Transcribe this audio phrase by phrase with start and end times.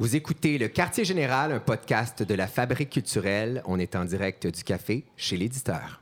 [0.00, 3.64] Vous écoutez Le Quartier Général, un podcast de la Fabrique culturelle.
[3.66, 6.00] On est en direct du café chez l'éditeur.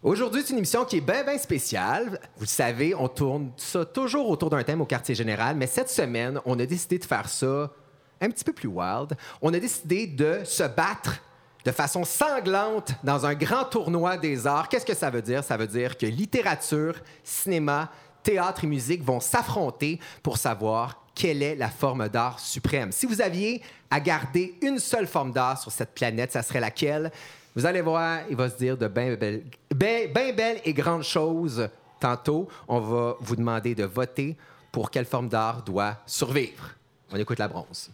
[0.00, 2.20] Aujourd'hui, c'est une émission qui est bien, bien spéciale.
[2.36, 6.40] Vous savez, on tourne ça toujours autour d'un thème au Quartier Général, mais cette semaine,
[6.44, 7.72] on a décidé de faire ça
[8.20, 9.16] un petit peu plus wild.
[9.40, 11.20] On a décidé de se battre
[11.64, 14.68] de façon sanglante dans un grand tournoi des arts.
[14.68, 15.42] Qu'est-ce que ça veut dire?
[15.42, 17.90] Ça veut dire que littérature, cinéma,
[18.22, 22.92] théâtre et musique vont s'affronter pour savoir quelle est la forme d'art suprême.
[22.92, 27.10] Si vous aviez à garder une seule forme d'art sur cette planète, ça serait laquelle?
[27.54, 31.68] Vous allez voir, il va se dire de bien belles, et grandes choses
[32.00, 32.48] tantôt.
[32.66, 34.36] On va vous demander de voter
[34.70, 36.70] pour quelle forme d'art doit survivre.
[37.12, 37.90] On écoute la bronze.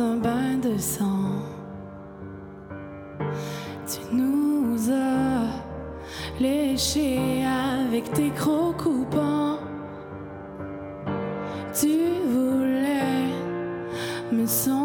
[0.00, 1.42] Un bain de sang.
[3.86, 9.58] Tu nous as léchés avec tes crocs coupants.
[11.78, 11.98] Tu
[12.32, 13.28] voulais
[14.32, 14.79] me sombrer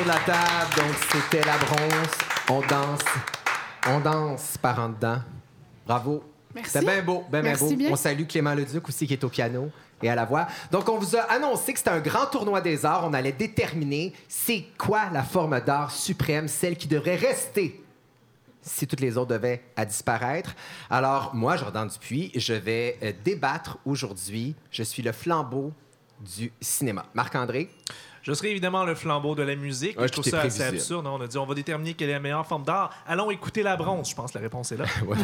[0.00, 0.74] autour de la table.
[0.76, 2.10] Donc, c'était la bronze.
[2.50, 3.00] On danse.
[3.88, 5.20] On danse par en dedans.
[5.86, 6.24] Bravo.
[6.54, 6.70] Merci.
[6.72, 7.76] C'était bien beau, bien, bien Merci beau.
[7.76, 7.90] bien.
[7.92, 9.70] On salue Clément Leduc aussi qui est au piano
[10.02, 10.46] et à la voix.
[10.70, 13.06] Donc, on vous a annoncé que c'était un grand tournoi des arts.
[13.06, 17.82] On allait déterminer c'est quoi la forme d'art suprême, celle qui devrait rester
[18.62, 20.54] si toutes les autres devaient à disparaître.
[20.90, 24.54] Alors, moi, Jordan Dupuis, je vais euh, débattre aujourd'hui.
[24.70, 25.72] Je suis le flambeau
[26.20, 27.06] du cinéma.
[27.14, 27.70] Marc-André,
[28.22, 29.98] Je serai évidemment le flambeau de la musique.
[29.98, 31.06] Ouais, je trouve ça assez absurde.
[31.06, 32.90] On a dit on va déterminer quelle est la meilleure forme d'art.
[33.06, 34.10] Allons écouter la bronze.
[34.10, 34.84] Je pense que la réponse est là.
[35.06, 35.16] Ouais.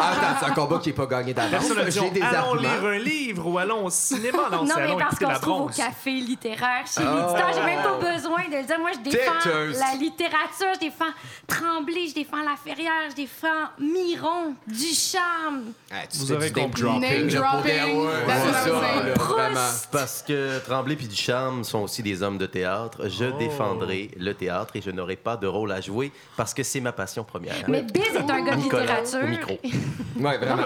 [0.00, 1.70] Ah, attends, c'est un combat qui n'est pas gagné d'avance.
[1.70, 1.80] Allons
[2.22, 2.54] arguments.
[2.62, 4.48] lire un livre ou allons au cinéma.
[4.50, 7.16] Non, Non, mais parce qu'on se trouve au café littéraire chez Oh.
[7.16, 7.50] l'éditeur.
[7.54, 8.78] J'ai même pas besoin de le dire.
[8.80, 11.12] Moi, je défends la littérature, je défends
[11.46, 15.72] Tremblay, je défends La Ferrière, je défends Miron, Ducharme.
[15.90, 16.82] Ah, tu Vous aurez name compris.
[16.82, 18.00] dropping, Name pour dropping.
[18.00, 19.88] ouais, ça, là, Proust.
[19.92, 23.08] Parce que Tremblay puis Ducharme sont aussi des hommes de théâtre.
[23.08, 23.38] Je Oh.
[23.38, 26.92] défendrai le théâtre et je n'aurai pas de rôle à jouer parce que c'est ma
[26.92, 27.54] passion première.
[27.68, 29.22] Mais Biz est un gars de littérature.
[29.26, 29.58] micro.
[30.14, 30.64] Oui, vraiment.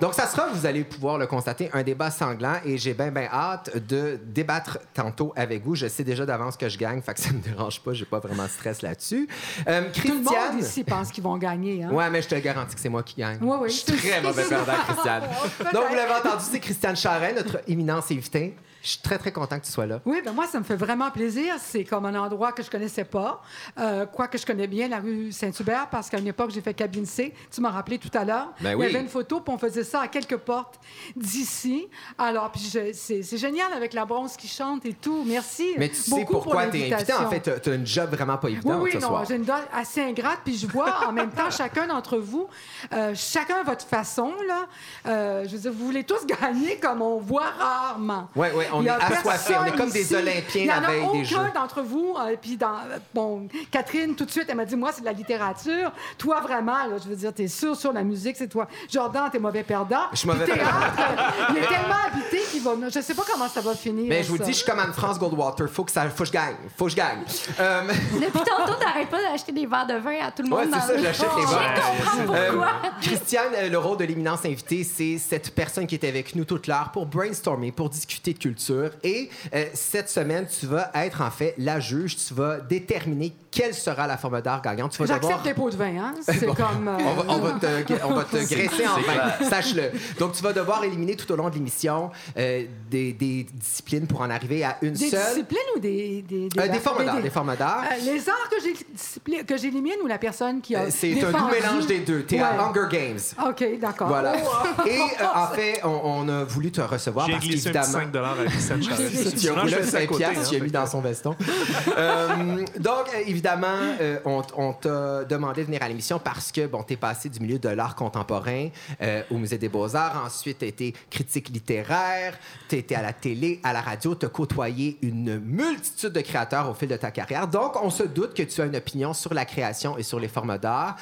[0.00, 3.28] Donc, ça sera, vous allez pouvoir le constater, un débat sanglant et j'ai bien, bien
[3.30, 5.74] hâte de débattre tantôt avec vous.
[5.74, 8.18] Je sais déjà d'avance que je gagne, fait que ça me dérange pas, j'ai pas
[8.20, 9.28] vraiment de stress là-dessus.
[9.68, 10.58] Euh, Tout le monde Christiane?
[10.58, 11.84] ici pense qu'ils vont gagner.
[11.84, 11.90] Hein?
[11.92, 13.38] Ouais, mais je te garantis que c'est moi qui gagne.
[13.42, 13.68] Oui, oui.
[13.68, 15.22] Je suis très mauvais perdant, Christiane.
[15.74, 18.56] Donc, vous l'avez entendu, c'est Christiane Charret, notre éminence invitée.
[18.86, 19.98] Je suis très, très content que tu sois là.
[20.06, 21.56] Oui, ben moi, ça me fait vraiment plaisir.
[21.58, 23.42] C'est comme un endroit que je connaissais pas.
[23.80, 27.04] Euh, quoique je connais bien la rue Saint-Hubert, parce qu'à une époque, j'ai fait cabine
[27.04, 27.34] C.
[27.52, 28.52] Tu m'as rappelé tout à l'heure.
[28.60, 28.86] Ben Il oui.
[28.86, 30.78] y avait une photo, puis on faisait ça à quelques portes
[31.16, 31.88] d'ici.
[32.16, 35.24] Alors, puis je- c'est c'est génial avec la bronze qui chante et tout.
[35.26, 35.74] Merci.
[35.78, 37.12] Mais tu sais beaucoup pourquoi pour tu es invité.
[37.12, 39.24] En fait, tu as une job vraiment pas Oui, évidente oui, ce non, soir.
[39.26, 42.46] j'ai une dose assez ingrate, puis je vois en même temps chacun d'entre vous,
[42.92, 44.66] euh, chacun à votre façon, là.
[45.06, 48.28] Euh, je veux dire, vous voulez tous gagner comme on voit rarement.
[48.36, 49.54] Oui, oui, on Il y est a assoiffés.
[49.56, 50.14] On est personne comme des ici.
[50.14, 51.36] Olympiens Il y la en a veille des Jeux.
[51.36, 52.14] aucun d'entre vous.
[52.18, 52.76] euh, puis dans,
[53.14, 55.92] bon, Catherine, tout de suite, elle m'a dit, moi, c'est de la littérature.
[56.18, 58.66] Toi, vraiment, là, je veux dire, t'es sûr sur la musique, c'est toi.
[58.90, 60.04] Jordan, t'es mauvais perdant.
[60.12, 60.60] Je suis mauvais théâtre,
[60.98, 62.72] euh, il est tellement habité qu'il va...
[62.92, 64.06] Je sais pas comment ça va finir.
[64.08, 64.44] Mais je vous ça.
[64.44, 65.68] dis, je suis comme Anne-France Goldwater.
[65.68, 66.56] Faut que, ça, faut que je gagne.
[66.76, 67.20] Faut que je gagne.
[67.60, 67.82] Euh,
[68.12, 70.60] Depuis tantôt, t'arrêtes pas d'acheter des verres de vin à tout le monde.
[70.60, 71.82] Ouais, c'est ça, j'achète les Je verres.
[72.30, 72.68] Euh, pourquoi.
[73.00, 76.66] Christiane, euh, le rôle de l'éminence invitée, c'est cette personne qui est avec nous toute
[76.66, 78.55] l'heure pour brainstormer, pour discuter de culture.
[79.02, 82.16] Et euh, cette semaine, tu vas être en fait la juge.
[82.16, 84.92] Tu vas déterminer quelle sera la forme d'art gagnante.
[84.92, 85.44] Tu vas J'accepte devoir...
[85.44, 86.14] les pots de vin, hein?
[86.20, 86.88] C'est comme...
[86.88, 87.66] euh, On va, on va te,
[88.04, 89.92] on va te graisser en vin, sache-le.
[90.18, 94.20] Donc, tu vas devoir éliminer tout au long de l'émission euh, des, des disciplines pour
[94.20, 95.20] en arriver à une Des seule.
[95.34, 96.22] disciplines ou des...
[96.28, 97.84] Des, Euh, des formes d'art, des- des formes d'art.
[97.90, 101.22] Euh, les arts que j'ai- discipli- que j'élimine ou la personne qui a Euh, C'est
[101.24, 102.22] un doux mélange des deux.
[102.24, 102.58] T'es à Ouais.
[102.58, 103.48] Hunger Games.
[103.48, 104.08] OK, d'accord.
[104.08, 104.34] Voilà.
[104.44, 107.84] Oh, Et euh, en fait, on, on a voulu te recevoir J'ai parce qu'évidemment.
[107.86, 109.36] 5 dollars à Christiane Charest.
[109.38, 110.86] Tu as roulé un fais ça à 5 côté, piastres, tu as mis que- dans
[110.86, 111.30] son veston.
[111.30, 116.96] Donc, euh, évidemment, euh, on, t'a demandé de venir à l'émission parce que, bon, t'es
[116.96, 118.68] passé du milieu de l'art contemporain
[119.00, 120.22] euh, au Musée des Beaux-Arts.
[120.26, 122.36] Ensuite, t'as été critique littéraire,
[122.68, 126.74] t'as été à la télé, à la radio, t'as côtoyé une multitude de créateurs au
[126.74, 127.46] fil de ta carrière.
[127.46, 130.28] Donc, on se doute que tu as une opinion sur la création et sur les
[130.28, 130.96] formes d'art.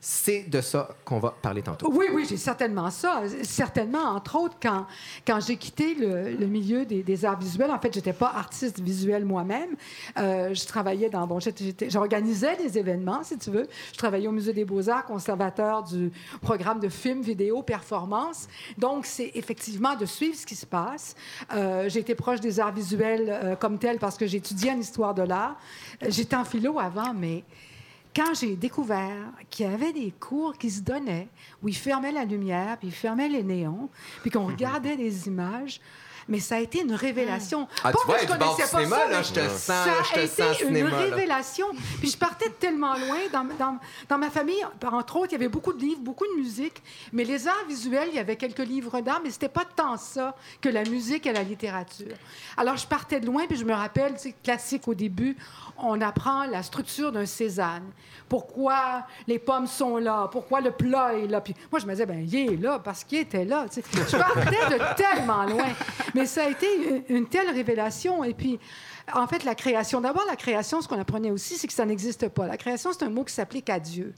[0.00, 1.90] C'est de ça qu'on va parler tantôt.
[1.92, 3.22] Oui, oui, j'ai certainement ça.
[3.42, 4.86] Certainement, entre autres, quand,
[5.26, 9.70] quand j'ai quitté le, milieu des, arts visuels, en fait, j'étais pas artiste visuel moi-même.
[10.16, 11.26] Euh, je travaillais dans...
[11.26, 11.40] Bon,
[11.88, 13.66] j'organisais des événements, si tu veux.
[13.92, 18.46] Je travaillais au Musée des Beaux-Arts, conservateur du programme de films, vidéo, performance.
[18.78, 21.16] Donc, c'est effectivement de suivre ce qui se passe.
[21.52, 25.14] Euh, j'ai été proche des arts visuels euh, comme tel parce que étudié en histoire
[25.14, 25.56] de l'art.
[26.08, 27.44] J'étais en philo avant, mais
[28.18, 31.28] quand j'ai découvert qu'il y avait des cours qui se donnaient
[31.62, 33.88] où ils fermaient la lumière, puis ils fermaient les néons,
[34.22, 35.80] puis qu'on regardait des images,
[36.28, 37.66] mais ça a été une révélation.
[37.82, 39.60] Ah, Pas tu vois, que je connaissais pas cinéma, ça, là, mais je te sens,
[39.60, 41.66] ça je a été une cinéma, révélation.
[42.00, 43.18] Puis je partais de tellement loin.
[43.32, 46.40] Dans, dans, dans ma famille, entre autres, il y avait beaucoup de livres, beaucoup de
[46.40, 46.82] musique,
[47.12, 50.34] mais les arts visuels, il y avait quelques livres d'art, mais c'était pas tant ça
[50.60, 52.14] que la musique et la littérature.
[52.56, 55.36] Alors je partais de loin, puis je me rappelle, tu sais, classique au début,
[55.78, 57.84] on apprend la structure d'un Cézanne.
[58.28, 60.28] Pourquoi les pommes sont là?
[60.30, 61.40] Pourquoi le plat est là?
[61.40, 63.66] Puis moi, je me disais, ben, il est là parce qu'il était là.
[63.72, 63.84] tu sais.
[63.92, 65.68] Je partais de tellement loin.
[66.14, 66.66] Mais ça a été
[67.08, 68.24] une, une telle révélation.
[68.24, 68.58] Et puis,
[69.14, 70.00] en fait, la création.
[70.00, 72.46] D'abord, la création, ce qu'on apprenait aussi, c'est que ça n'existe pas.
[72.46, 74.14] La création, c'est un mot qui s'applique à Dieu.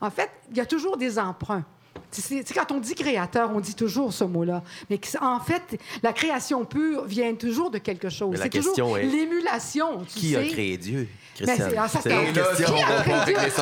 [0.00, 1.64] En fait, il y a toujours des emprunts.
[2.10, 4.62] Sais, quand on dit créateur, on dit toujours ce mot-là.
[4.90, 8.30] Mais en fait, la création pure vient toujours de quelque chose.
[8.32, 10.04] Mais la C'est toujours question est, l'émulation.
[10.06, 11.70] Qui a créé Dieu, Mais Christiane?
[11.70, 12.74] c'est- ah, C'est c'est- là, question.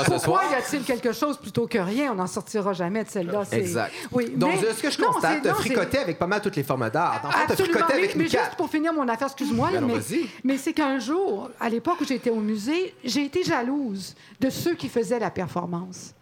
[0.07, 2.13] Pourquoi y a-t-il quelque chose plutôt que rien?
[2.13, 3.45] On n'en sortira jamais de celle-là.
[3.49, 3.93] C'est- Exact.
[4.13, 6.63] Oui, Donc, mais- ce que je non, constate, c'est- fricoté avec pas mal toutes les
[6.63, 7.23] formes d'art.
[7.25, 9.89] En fait, fricoté Mais, avec mais nous juste pour finir mon affaire, excuse-moi, Ben non,
[9.89, 10.01] mais,
[10.45, 14.75] mais c'est qu'un jour, à l'époque où j'étais au musée, j'ai été jalouse de ceux
[14.75, 16.15] qui faisaient la performance.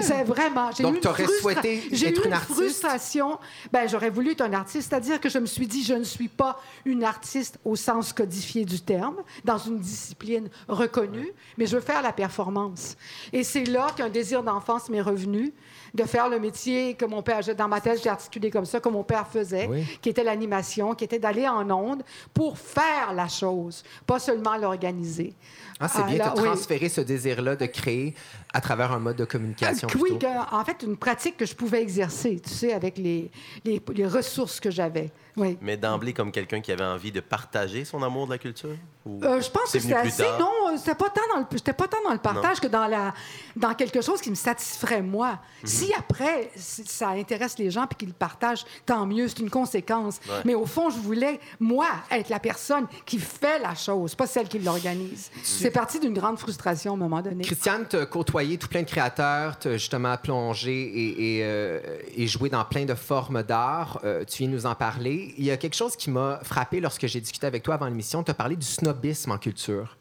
[0.00, 0.70] C'est vraiment.
[0.72, 2.54] j'ai Donc, t'aurais frustra- souhaité j'ai être eu une une artiste?
[2.58, 3.38] frustration.
[3.72, 6.28] Ben, j'aurais voulu être un artiste, c'est-à-dire que je me suis dit, je ne suis
[6.28, 11.82] pas une artiste au sens codifié du terme, dans une discipline reconnue, mais je veux
[11.82, 12.96] faire la performance.
[13.32, 15.52] Et c'est là qu'un désir d'enfance m'est revenu
[15.94, 18.88] de faire le métier que mon père, dans ma tête, j'ai articulé comme ça, que
[18.88, 19.84] mon père faisait, Oui.
[20.02, 22.02] qui était l'animation, qui était d'aller en onde
[22.34, 25.32] pour faire la chose, pas seulement l'organiser.
[25.80, 26.44] Ah, c'est bien de oui.
[26.44, 28.14] transférer ce désir-là de créer
[28.56, 29.86] à travers un mode de communication.
[29.94, 30.18] Oui, plutôt.
[30.26, 33.30] que- en fait, une pratique que je pouvais exercer, tu sais, avec les,
[33.64, 35.10] les, les ressources que j'avais.
[35.36, 35.58] Oui.
[35.60, 38.70] Mais d'emblée, comme quelqu'un qui avait envie de partager son amour de la culture?
[39.04, 40.22] Ou Euh, je pense c'est que plus assez.
[40.22, 40.38] tard?
[40.40, 42.86] Non, euh, c'était pas tant dans le, j'étais pas tant dans le partage que dans
[42.86, 43.12] la,
[43.54, 45.38] dans quelque chose qui me satisferait moi.
[45.62, 45.68] Mhm.
[45.68, 49.28] Si après si ça intéresse les gens puis qu'ils le partagent, tant mieux.
[49.28, 50.18] C'est une conséquence.
[50.26, 50.40] Ouais.
[50.46, 54.48] Mais au fond, je voulais moi être la personne qui fait la chose, pas celle
[54.48, 55.30] qui l'organise.
[55.42, 57.44] C'est parti d'une grande frustration à un moment donné.
[57.44, 58.06] Christiane, tu as
[58.54, 61.80] tout plein de créateurs, justement plongé et, et, euh,
[62.16, 64.00] et joué dans plein de formes d'art.
[64.04, 65.34] Euh, tu viens nous en parler.
[65.36, 68.22] Il y a quelque chose qui m'a frappé lorsque j'ai discuté avec toi avant l'émission.
[68.22, 69.96] Tu as parlé du snobisme en culture.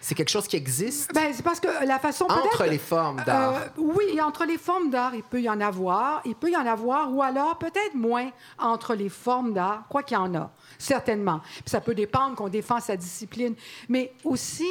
[0.00, 3.54] C'est quelque chose qui existe Ben, c'est parce que la façon entre les formes d'art.
[3.54, 6.22] Euh, oui, entre les formes d'art, il peut y en avoir.
[6.24, 10.16] Il peut y en avoir, ou alors peut-être moins entre les formes d'art, quoi qu'il
[10.16, 11.40] y en a, certainement.
[11.40, 13.54] Puis ça peut dépendre qu'on défend sa discipline,
[13.88, 14.66] mais aussi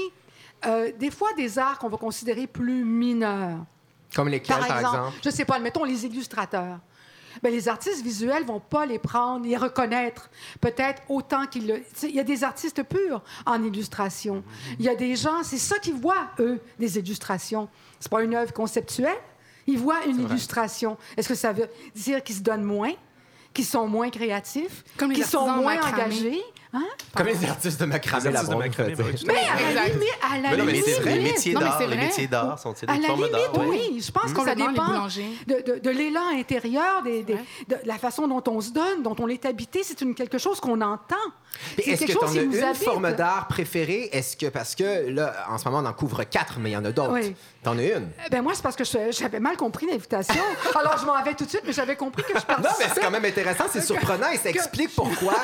[0.65, 3.57] euh, des fois des arts qu'on va considérer plus mineurs.
[4.15, 5.17] Comme lesquels, Par par exemple, exemple?
[5.23, 6.79] je sais pas, admettons les illustrateurs.
[7.41, 11.81] Ben, les artistes visuels vont pas les prendre, les reconnaître, peut-être autant qu'ils le.
[12.03, 14.43] Il y a des artistes purs en illustration.
[14.79, 17.69] Il y a des gens, c'est ça qu'ils voient, eux, des illustrations.
[17.99, 19.17] C'est pas une œuvre conceptuelle.
[19.65, 20.97] Ils voient une illustration.
[21.15, 22.91] Est-ce que ça veut dire qu'ils se donnent moins,
[23.53, 26.03] qu'ils sont moins créatifs, qu'ils sont moins macramé.
[26.03, 26.41] engagés?
[26.73, 26.85] Hein?
[27.15, 28.95] Comme les artistes de macramé, Les la artistes de macramé,
[29.27, 31.79] Mais à la limite, à la Mais non, mais limite, c'est vrai, les métiers d'art,
[31.85, 33.67] les métiers d'art sont-ils À des la formes limite, d'art?
[33.67, 34.01] Oui.
[34.05, 34.71] Je pense que ça dépend
[35.47, 37.43] de, de- de l'élan intérieur, des- des- Ouais.
[37.67, 39.83] de la façon dont on se donne, dont on est habité.
[39.83, 41.15] C'est une, quelque chose qu'on entend.
[41.77, 42.81] Est-ce que quelque tu en as une habite.
[42.83, 44.09] forme d'art préférée?
[44.13, 46.77] Est-ce que, parce que là, en ce moment, on en couvre quatre, mais il y
[46.77, 47.19] en a d'autres.
[47.63, 48.09] T'en as une?
[48.25, 50.41] Eh Ben moi, c'est parce que j'avais mal compris l'invitation.
[50.79, 52.99] Alors, je m'en vais tout de suite, mais j'avais compris que je Non, mais c'est
[52.99, 55.35] quand même intéressant, c'est surprenant et ça explique pourquoi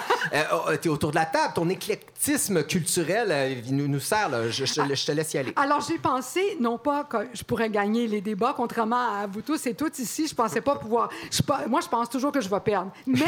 [0.82, 1.54] tu es autour de la table.
[1.54, 4.30] Ton éclectisme culturel euh, nous, nous sert.
[4.30, 4.50] là.
[4.50, 5.54] Je, je- je te laisse y aller.
[5.56, 9.68] Alors, j'ai pensé, non pas que je pourrais gagner les débats, contrairement à vous tous
[9.68, 11.10] et toutes ici, je pensais pas pouvoir...
[11.32, 12.92] je moi, je pense toujours que je vais perdre.
[13.06, 13.26] Mais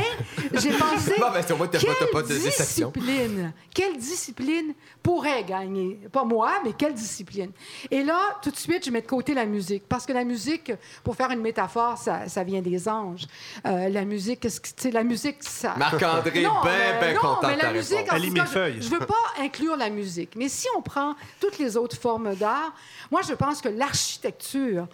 [0.53, 1.13] j'ai pensé...
[1.19, 5.99] Bon, ben, pas- t'as quelle pas de discipline, quelle discipline pourrait gagner?
[6.11, 7.51] Pas moi, mais quelle discipline?
[7.91, 9.83] Et là, tout de suite, je mets de côté la musique.
[9.87, 10.71] Parce que la musique,
[11.03, 13.25] pour faire une métaphore, ça, ça vient des anges.
[13.65, 14.67] Euh, la musique, qu'est-ce que...
[14.67, 15.75] tu sais, la musique, ça...
[15.77, 19.15] Marc-André, ben, ben non, content mais la musique, en tout cas, je, je veux pas
[19.39, 22.73] inclure la musique, mais si on prend toutes les autres formes d'art,
[23.11, 24.87] moi, je pense que l'architecture,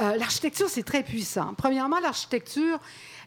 [0.00, 1.54] euh, l'architecture, c'est très puissant.
[1.56, 2.78] Premièrement, l'architecture,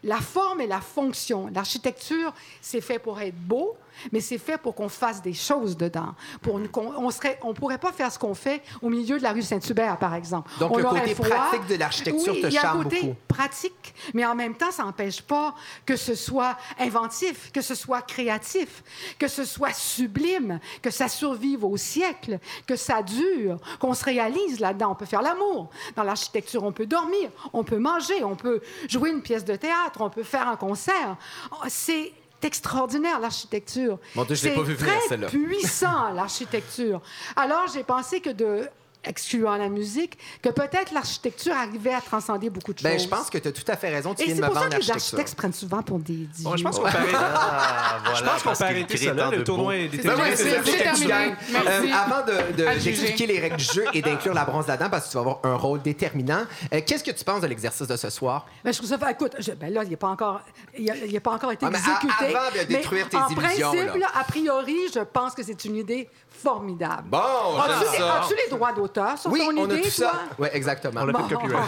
[0.02, 1.50] la forme et la fonction.
[1.52, 3.76] L'architecture, c'est fait pour être beau,
[4.12, 6.14] mais c'est fait pour qu'on fasse des choses dedans.
[6.42, 9.32] Pour une- on serait, on pourrait pas faire ce qu'on fait au milieu de la
[9.32, 10.50] rue Saint-Hubert, par exemple.
[10.58, 11.28] Donc, On le côté froid.
[11.28, 14.70] pratique de l'architecture Oui, te il y a un côté pratique, mais en même temps,
[14.70, 15.54] ça n'empêche pas
[15.86, 18.82] que ce soit inventif, que ce soit créatif,
[19.18, 24.60] que ce soit sublime, que ça survive au siècle, que ça dure, qu'on se réalise
[24.60, 24.92] là-dedans.
[24.92, 25.70] On peut faire l'amour.
[25.96, 30.00] Dans l'architecture, on peut dormir, on peut manger, on peut jouer une pièce de théâtre,
[30.00, 31.16] on peut faire un concert.
[31.68, 32.12] C'est
[32.44, 33.98] extraordinaire, l'architecture.
[34.14, 35.28] Mon Dieu, je l'ai C'est pas vu venir, très celle-là.
[35.28, 37.00] puissant, l'architecture.
[37.36, 38.68] Alors, j'ai pensé que de
[39.06, 42.84] excluant la musique, que peut-être l'architecture arrivait à transcender beaucoup de choses.
[42.90, 44.14] Ben, je pense que tu as tout à fait raison.
[44.14, 46.14] Tu Et viens de c'est pour ça que les architectes se prennent souvent pour des
[46.14, 46.44] dieux.
[46.44, 49.30] Bon, je pense qu'on peut arrêter, Ah, voilà, je pense qu'on peut arrêter ça là.
[49.30, 50.36] Le tournoi est déterminé.
[50.36, 51.06] c'est terminé.
[51.06, 51.36] gagne.
[51.52, 51.68] Merci.
[51.92, 55.06] Euh, avant de, de- d'expliquer les règles du jeu et d'inclure la bronze là-dedans, parce
[55.06, 57.96] que tu vas avoir un rôle déterminant, euh, qu'est-ce que tu penses de l'exercice de
[57.96, 58.46] ce soir?
[58.64, 59.10] Ben, je trouve ça.
[59.10, 60.40] Écoute, je- ben là, il n'a pas encore,
[60.78, 62.36] il a, il a pas encore été Ah, mais à- exécuté.
[62.36, 63.98] avant de mais détruire tes en illusions, principe, là.
[63.98, 66.08] là, a priori, je pense que c'est une idée
[66.42, 67.04] formidable.
[67.08, 67.18] Bon,
[67.58, 68.93] as-tu les droits d'auteur?
[69.16, 69.90] Sur Oui, ton on a tout toi?
[69.90, 70.12] ça.
[70.38, 71.00] Oui, exactement.
[71.02, 71.28] On l'a Bon.
[71.28, 71.64] fait de copyright.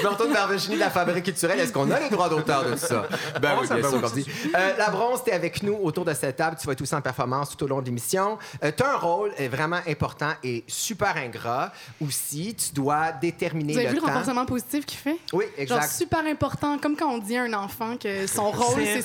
[0.00, 1.58] Je me retourne vers Virginie de la Fabrique culturelle.
[1.60, 3.06] Est-ce qu'on a les droits d'auteur de tout ça?
[3.40, 4.26] Ben Oh, oui, ça bien va, sûr qu'on dit.
[4.54, 6.56] Euh, la bronze, tu es avec nous autour de cette table.
[6.60, 8.38] Tu vas être aussi en performance tout au long de l'émission.
[8.60, 11.70] tu as un rôle euh, vraiment important et super ingrat
[12.04, 12.54] aussi.
[12.54, 15.16] Tu dois déterminer Vous avez le vu le renforcement positif qu'il fait?
[15.32, 15.92] Oui, Genre exact.
[15.92, 19.02] super important, comme quand on dit à un enfant que son rôle, C'est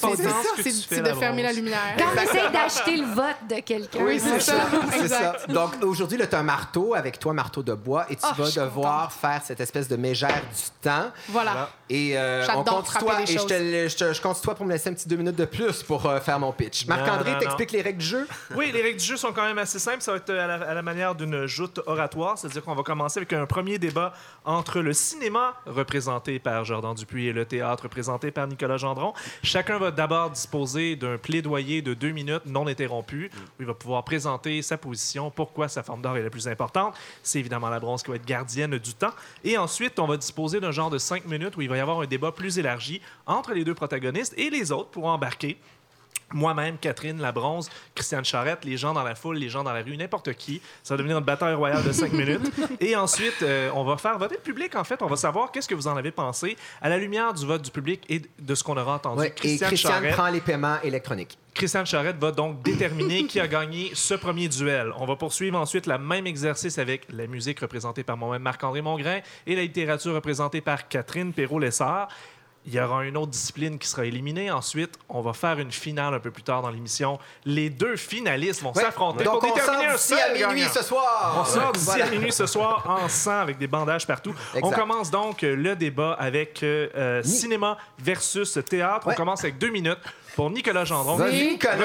[0.71, 1.95] ce de fermer la lumière.
[1.97, 3.99] Quand on essaie d'acheter le vote de quelqu'un.
[4.03, 4.53] Oui, c'est ça.
[4.91, 5.33] C'est ça.
[5.35, 5.51] Exact.
[5.51, 8.49] Donc aujourd'hui, tu as un marteau avec toi, marteau de bois, et tu Ah, vas
[8.65, 11.11] devoir faire cette espèce de mégère du temps.
[11.29, 11.69] Voilà.
[11.89, 13.53] Et euh, on compte toi, et je, te,
[13.89, 15.83] je, te- je compte sur toi pour me laisser un petit deux minutes de plus
[15.83, 16.85] pour euh, faire mon pitch.
[16.85, 18.27] Marc-André, t'expliques les règles du jeu?
[18.55, 20.01] Oui, les règles du jeu sont quand même assez simples.
[20.01, 23.19] Ça va être à la, à la manière d'une joute oratoire, c'est-à-dire qu'on va commencer
[23.19, 24.13] avec un premier débat
[24.45, 29.13] entre le cinéma, représenté par Jordan Dupuis, et le théâtre, représenté par Nicolas Gendron.
[29.43, 34.03] Chacun va d'abord disposer d'un plaidoyer de deux minutes non interrompu, où il va pouvoir
[34.03, 36.95] présenter sa position, pourquoi sa forme d'art est la plus importante.
[37.23, 39.13] C'est évidemment la bronze qui va être gardienne du temps.
[39.43, 41.99] Et ensuite, on va disposer d'un genre de cinq minutes où il va y avoir
[42.01, 45.57] un débat plus élargi entre les deux protagonistes et les autres pourront embarquer
[46.33, 49.81] moi-même, Catherine, la bronze, Christiane Charrette, les gens dans la foule, les gens dans la
[49.81, 50.61] rue, n'importe qui.
[50.83, 52.51] Ça va devenir une bataille royale de cinq minutes.
[52.79, 55.01] Et ensuite, euh, on va faire voter le public, en fait.
[55.01, 57.71] On va savoir qu'est-ce que vous en avez pensé à la lumière du vote du
[57.71, 59.21] public et de ce qu'on aura entendu.
[59.21, 61.37] Ouais, et Christiane Charrette, prend les paiements électroniques.
[61.53, 64.93] Christiane Charrette va donc déterminer qui a gagné ce premier duel.
[64.97, 69.19] On va poursuivre ensuite le même exercice avec la musique représentée par moi-même Marc-André Mongrain
[69.45, 72.07] et la littérature représentée par Catherine Perrault-Lessard.
[72.65, 74.51] Il y aura une autre discipline qui sera éliminée.
[74.51, 77.17] Ensuite, on va faire une finale un peu plus tard dans l'émission.
[77.45, 80.73] Les deux finalistes vont s'affronter pour on déterminer un seul à minuit gagnant.
[80.73, 81.35] ce soir.
[81.39, 82.05] On sort d'ici Voilà.
[82.05, 84.35] à minuit ce soir en sang avec des bandages partout.
[84.53, 84.63] Exact.
[84.67, 89.07] On commence donc le débat avec euh, euh, cinéma versus théâtre.
[89.07, 89.13] Ouais.
[89.13, 89.99] On commence avec deux minutes
[90.35, 91.17] pour Nicolas Gendron.
[91.21, 91.51] Oui.
[91.51, 91.77] Nicolas,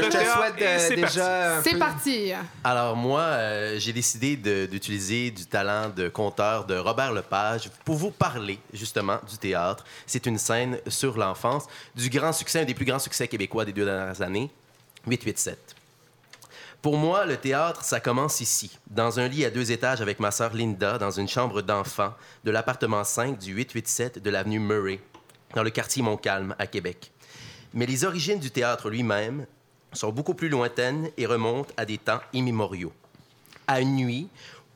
[0.00, 2.32] je, je te souhaite euh, c'est déjà un C'est peu- parti.
[2.64, 7.96] Alors moi, euh, j'ai décidé de- d'utiliser du talent de conteur de Robert Lepage pour
[7.96, 9.84] vous parler justement du théâtre.
[10.06, 13.72] C'est une scène sur l'enfance, du grand succès, un des plus grands succès québécois des
[13.72, 14.50] deux dernières années,
[15.06, 15.58] 887.
[16.82, 20.32] Pour moi, le théâtre, ça commence ici, dans un lit à deux étages avec ma
[20.32, 24.98] sœur Linda, dans une chambre d'enfant de l'appartement 5 du 887 de l'avenue Murray,
[25.54, 27.12] dans le quartier Montcalm à Québec.
[27.74, 29.46] Mais les origines du théâtre lui-même
[29.92, 32.92] sont beaucoup plus lointaines et remontent à des temps immémoriaux.
[33.66, 34.28] À une nuit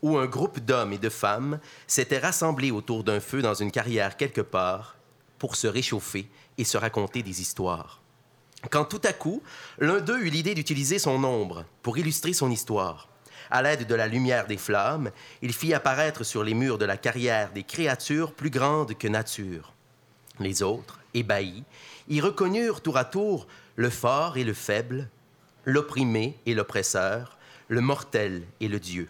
[0.02, 4.16] où un groupe d'hommes et de femmes s'était rassemblés autour d'un feu dans une carrière
[4.16, 4.96] quelque part
[5.38, 8.00] pour se réchauffer et se raconter des histoires.
[8.70, 9.42] Quand tout à coup,
[9.78, 13.08] l'un d'eux eut l'idée d'utiliser son ombre pour illustrer son histoire.
[13.50, 15.10] À l'aide de la lumière des flammes,
[15.40, 19.72] il fit apparaître sur les murs de la carrière des créatures plus grandes que nature.
[20.40, 21.64] Les autres, ébahis,
[22.08, 25.08] y reconnurent tour à tour le fort et le faible,
[25.64, 27.36] l'opprimé et l'oppresseur,
[27.68, 29.08] le mortel et le Dieu.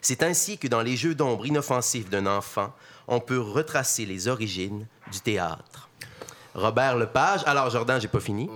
[0.00, 2.74] C'est ainsi que dans les jeux d'ombre inoffensifs d'un enfant,
[3.06, 5.88] on peut retracer les origines du théâtre.
[6.54, 8.48] Robert Lepage, alors Jordan, j'ai pas fini.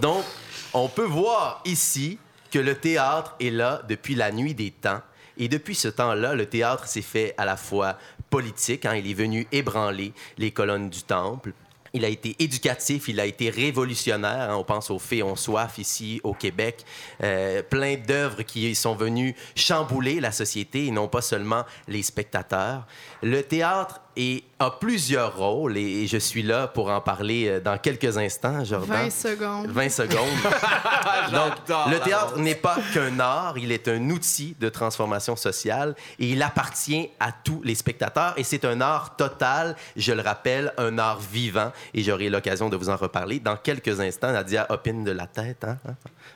[0.00, 0.24] Donc,
[0.72, 2.18] on peut voir ici
[2.50, 5.00] que le théâtre est là depuis la nuit des temps.
[5.36, 7.98] Et depuis ce temps-là, le théâtre s'est fait à la fois
[8.30, 11.52] politique, hein, il est venu ébranler les colonnes du temple.
[11.94, 14.50] Il a été éducatif, il a été révolutionnaire.
[14.50, 14.56] hein.
[14.56, 16.84] on pense aux Fées ont soif ici au Québec.
[17.22, 22.86] Euh, plein d'œuvres qui sont venues chambouler la société et non pas seulement les spectateurs.
[23.22, 27.76] Le théâtre est- a plusieurs rôles et je suis là pour en parler euh, dans
[27.76, 29.04] quelques instants, Jordan.
[29.04, 29.66] 20 secondes.
[29.68, 30.28] 20 secondes.
[31.32, 31.52] Donc,
[31.90, 36.42] le théâtre n'est pas qu'un art, il est un outil de transformation sociale et il
[36.42, 41.18] appartient à tous les spectateurs et c'est un art total, je le rappelle, un art
[41.20, 44.32] vivant et j'aurai l'occasion de vous en reparler dans quelques instants.
[44.32, 45.64] Nadia opine de la tête.
[45.64, 45.76] Hein?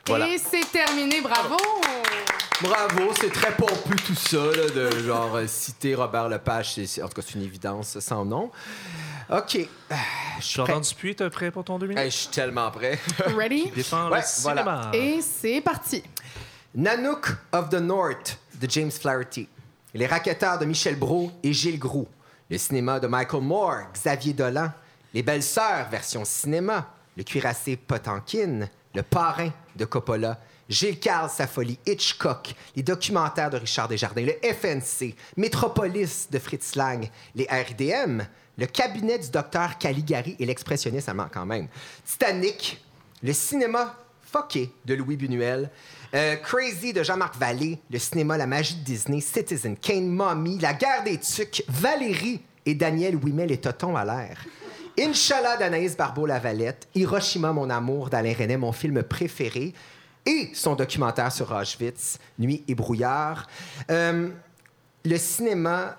[0.07, 0.27] Voilà.
[0.27, 1.57] Et c'est terminé, bravo!
[2.61, 6.73] Bravo, c'est très pompeux tout ça, là, de genre euh, citer Robert Lepage.
[6.75, 8.51] c'est- En tout cas, c'est une évidence sans nom.
[9.31, 9.51] OK.
[9.53, 9.97] Je suis prêt.
[10.41, 12.03] Jordan Dupuis, t'es prêt pour ton deux minutes?
[12.03, 12.99] Hey, je suis tellement prêt.
[13.37, 13.71] Ready?
[13.73, 14.91] Défends Ouais, le cinéma.
[14.93, 16.03] Et c'est parti.
[16.75, 19.47] Nanook of the North de James Flaherty.
[19.93, 22.07] Les raquetteurs de Michel Brault et Gilles Groux.
[22.49, 24.71] Le cinéma de Michael Moore, Xavier Dolan.
[25.13, 26.87] Les Belles Sœurs, version cinéma.
[27.15, 28.67] Le cuirassé Potankin.
[28.93, 30.37] Le parrain de Coppola.
[30.69, 36.75] Gilles Carle, sa folie, Hitchcock, les documentaires de Richard Desjardins, le FNC, Métropolis de Fritz
[36.75, 38.21] Lang, les RDM,
[38.55, 41.67] le cabinet du docteur Caligari et l'expressionniste allemand quand même,
[42.05, 42.79] Titanic,
[43.23, 45.71] le cinéma fucké de Louis Buñuel,
[46.13, 50.73] euh, Crazy de Jean-Marc Vallée, le cinéma La magie de Disney, Citizen Kane, Mommy, La
[50.73, 54.45] guerre des tucs, Valérie et Daniel Ouimet les totons à l'air.
[54.99, 59.73] Inch'Allah d'Anaïs Barbeau-Lavalette, Hiroshima, mon amour d'Alain René, mon film préféré,
[60.25, 63.47] et son documentaire sur Auschwitz, Nuit et brouillard.
[63.89, 64.29] Euh,
[65.05, 65.97] le cinéma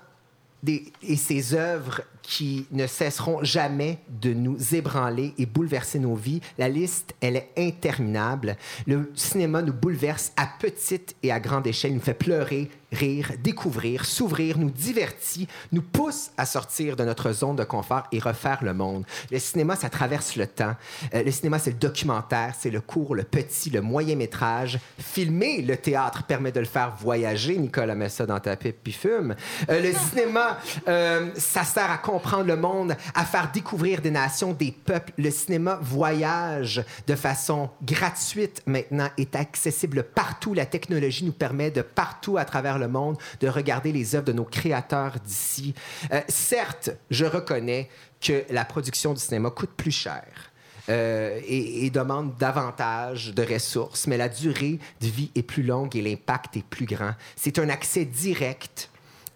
[0.67, 6.39] et ses œuvres qui ne cesseront jamais de nous ébranler et bouleverser nos vies.
[6.57, 8.57] La liste, elle est interminable.
[8.85, 11.91] Le cinéma nous bouleverse à petite et à grande échelle.
[11.91, 17.31] Il nous fait pleurer rire, découvrir, s'ouvrir, nous divertit, nous pousse à sortir de notre
[17.31, 19.05] zone de confort et refaire le monde.
[19.31, 20.75] Le cinéma, ça traverse le temps.
[21.13, 24.79] Euh, le cinéma, c'est le documentaire, c'est le court, le petit, le moyen métrage.
[24.99, 27.57] Filmer le théâtre permet de le faire voyager.
[27.57, 29.35] Nicolas, mets ça dans ta pipe puis fume.
[29.69, 34.53] Euh, le cinéma, euh, ça sert à comprendre le monde, à faire découvrir des nations,
[34.53, 35.13] des peuples.
[35.17, 40.53] Le cinéma voyage de façon gratuite maintenant, est accessible partout.
[40.53, 44.33] La technologie nous permet de partout à travers le monde de regarder les œuvres de
[44.33, 45.73] nos créateurs d'ici.
[46.11, 47.87] Euh, certes, je reconnais
[48.19, 50.51] que la production du cinéma coûte plus cher.
[50.89, 55.95] euh, et, et demande davantage de ressources, mais la durée de vie est plus longue
[55.95, 57.13] et l'impact est plus grand.
[57.35, 58.89] C'est un accès direct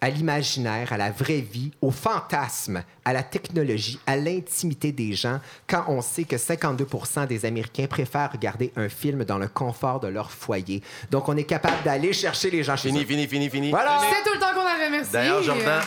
[0.05, 5.39] à l'imaginaire, à la vraie vie, au fantasme, à la technologie, à l'intimité des gens,
[5.67, 6.85] quand on sait que 52
[7.27, 10.83] des Américains préfèrent regarder un film dans le confort de leur foyer.
[11.09, 13.05] Donc, on est capable d'aller chercher les gens chez Fini, eux.
[13.07, 13.71] fini, fini, fini.
[13.71, 13.99] Voilà!
[14.11, 15.11] C'est tout le temps qu'on avait, merci.
[15.11, 15.81] D'ailleurs, Jordan,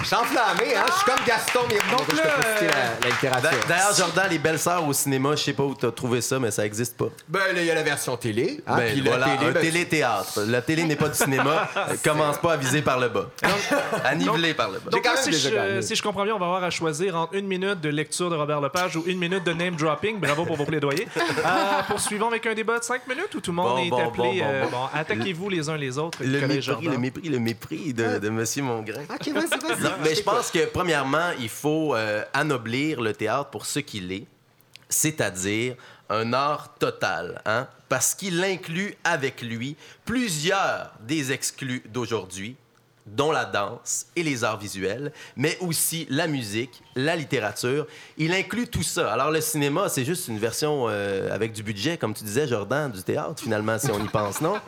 [0.00, 0.84] Je suis enflammé, hein?
[0.86, 3.50] Je suis comme Gaston, mais donc je peux citer la, la littérature.
[3.50, 6.38] d'a- d'ailleurs, Jordan, les belles sœurs au cinéma, je sais pas où t'as trouvé ça,
[6.38, 7.06] mais ça existe pas.
[7.28, 8.60] Ben, là, il y a la version télé.
[8.68, 10.40] hein, Ben, puis la voilà, télé, un ben, télé-théâtre.
[10.46, 11.68] La télé n'est pas du cinéma.
[12.04, 13.30] Commence pas à viser par le bas.
[14.04, 14.84] à niveler par le bas.
[14.86, 15.82] J'ai Donc quand là, même si, je, gagné.
[15.82, 18.36] si je comprends bien, on va avoir à choisir entre une minute de lecture de
[18.36, 20.20] Robert Lepage ou une minute de name dropping.
[20.20, 21.08] Bravo pour vos plaidoyers.
[21.44, 23.98] Euh, poursuivons avec un débat de cinq minutes où tout le monde Bon, est bon,
[24.08, 24.22] appelé.
[24.22, 24.70] bon, bon, euh, bon.
[24.70, 26.18] bon, attaquez-vous les uns les autres.
[26.22, 29.02] Le mépris, le mépris, le mépris de, de Monsieur Mongrain.
[29.12, 29.63] OK, vas-y, vas-y.
[29.68, 34.12] Non, mais je pense que, premièrement, il faut euh, anoblir le théâtre pour ce qu'il
[34.12, 34.26] est,
[34.88, 35.76] c'est-à-dire
[36.10, 37.66] un art total, hein?
[37.88, 42.56] parce qu'il inclut avec lui plusieurs des exclus d'aujourd'hui,
[43.06, 47.86] dont la danse et les arts visuels, mais aussi la musique, la littérature.
[48.16, 49.12] Il inclut tout ça.
[49.12, 52.90] Alors le cinéma, c'est juste une version euh, avec du budget, comme tu disais, Jordan,
[52.90, 54.58] du théâtre, finalement, si on y pense, non?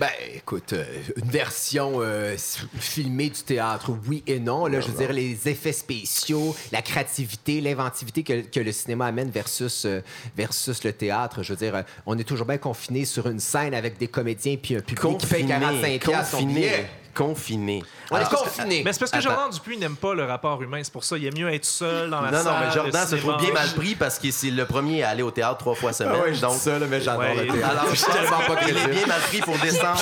[0.00, 0.82] Ben, écoute, euh,
[1.22, 2.34] une version euh,
[2.78, 4.64] filmée du théâtre, oui et non.
[4.64, 9.28] Là, je veux dire, les effets spéciaux, la créativité, l'inventivité que, que le cinéma amène
[9.28, 10.00] versus, euh,
[10.38, 11.42] versus le théâtre.
[11.42, 14.76] Je veux dire, on est toujours bien confiné sur une scène avec des comédiens puis
[14.76, 16.86] un public qui paye 45 piastres son confiné.
[17.14, 17.82] Confiné.
[18.10, 18.82] On est Alors, confiné.
[18.84, 19.28] Mais c'est parce que Attends.
[19.30, 20.80] Jordan Dupuis n'aime pas le rapport humain.
[20.82, 22.52] C'est pour ça il est mieux être seul dans la Non, salle.
[22.54, 25.10] non, mais Jordan le se trouve bien mal pris parce que c'est le premier à
[25.10, 26.20] aller au théâtre trois fois semaine.
[26.20, 27.44] Ouais, je donc, là, mais j'adore Ouais.
[27.46, 27.70] le théâtre.
[27.70, 30.00] alors, je suis tellement pas il est bien mal pris pour descendre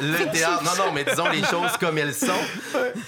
[0.00, 0.62] le théâtre.
[0.64, 2.26] Non, non, mais disons les choses comme elles sont.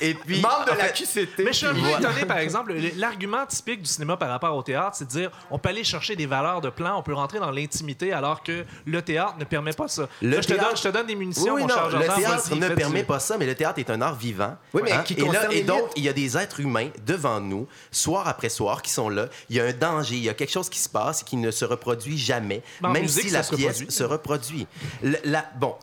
[0.01, 1.39] Et puis, Membre de en la QCT.
[1.45, 1.99] Mais je suis un peu Voilà.
[2.11, 5.59] étonné, par exemple, l'argument typique du cinéma par rapport au théâtre, c'est de dire on
[5.59, 9.03] peut aller chercher des valeurs de plan, on peut rentrer dans l'intimité, alors que le
[9.03, 10.09] théâtre ne permet pas ça.
[10.23, 11.91] Le Là, je, te théâtre- donne, je te donne des munitions, Oui, mon cher le
[11.93, 12.15] Jordan.
[12.17, 14.45] théâtre vas-y, ne permet pas ça, mais le théâtre est un art vivant.
[14.45, 14.59] hein.
[14.75, 17.67] Oui, mais qui et, là, et donc, il y a des êtres humains devant nous,
[17.91, 19.27] soir après soir, qui sont là.
[19.51, 21.37] Il y a un danger, il y a quelque chose qui se passe et qui
[21.37, 23.93] ne se reproduit jamais, même si la se pièce reproduit.
[23.93, 24.67] se reproduit.
[25.03, 25.75] Le- la- bon.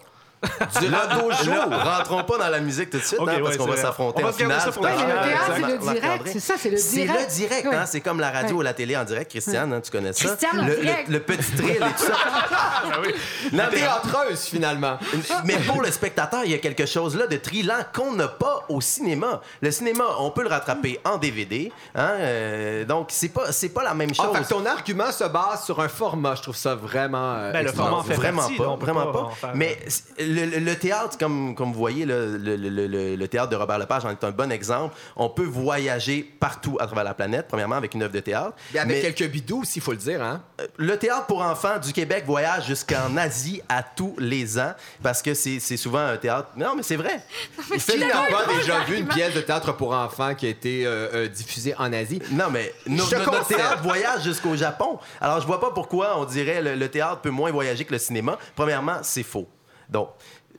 [0.80, 1.70] Durant nos jours.
[1.70, 3.72] Là, rentrons pas dans la musique tout de suite, Ok, hein, parce ouais, qu'on c'est
[3.72, 4.62] va s'affronter en finale.
[4.62, 6.30] ça pour la le théâtre, c'est le direct.
[6.32, 7.20] C'est ça, c'est le C'est direct.
[7.30, 7.76] le direct, Oui.
[7.76, 7.86] hein?
[7.86, 10.26] c'est comme la radio ou la télé en direct, Christiane, hein, tu connais ça?
[10.26, 11.08] Christiane le, direct.
[11.08, 12.14] le- le petit thrill et tout ça.
[13.52, 14.98] Mais, Théâtreuse, finalement.
[15.46, 18.66] mais pour le spectateur, il y a quelque chose là de trillant qu'on n'a pas
[18.70, 19.42] au cinéma.
[19.62, 23.84] Le cinéma, on peut le rattraper en DVD, hein, euh, donc c'est pas c'est pas
[23.84, 24.38] la même Ah, chose.
[24.38, 26.36] fait que ton argument se base sur un format.
[26.36, 27.36] Je trouve ça vraiment.
[27.38, 31.56] euh, Ben, le format fait vraiment partie, pas, vraiment pas Mais c- le, théâtre, comme,
[31.56, 34.32] comme vous voyez, le, le- le- le- le théâtre de Robert Lepage en est un
[34.32, 34.96] bon exemple.
[35.16, 38.54] On peut voyager partout à travers la planète, premièrement avec une œuvre de théâtre.
[38.74, 40.22] Et avec Mais, quelques bidous aussi, il faut le dire.
[40.22, 40.42] Hein?
[40.62, 45.22] euh, le théâtre pour enfants du Québec voyage jusqu'en Asie à tous les ans parce
[45.22, 46.50] que c'est souvent un théâtre.
[46.56, 47.22] Non, mais c'est vrai.
[47.72, 48.28] Il le n'a tour.
[48.38, 51.74] pas déjà vu une pièce de théâtre pour enfants qui a été euh, euh, diffusée
[51.78, 52.22] en Asie?
[52.32, 55.00] Non, mais no- no- notre théâtre voyage jusqu'au Japon.
[55.22, 58.00] Alors, je vois pas pourquoi on dirait le, le théâtre peut moins voyager que le
[58.00, 58.38] cinéma.
[58.56, 59.48] Premièrement, c'est faux.
[59.94, 60.10] Donc,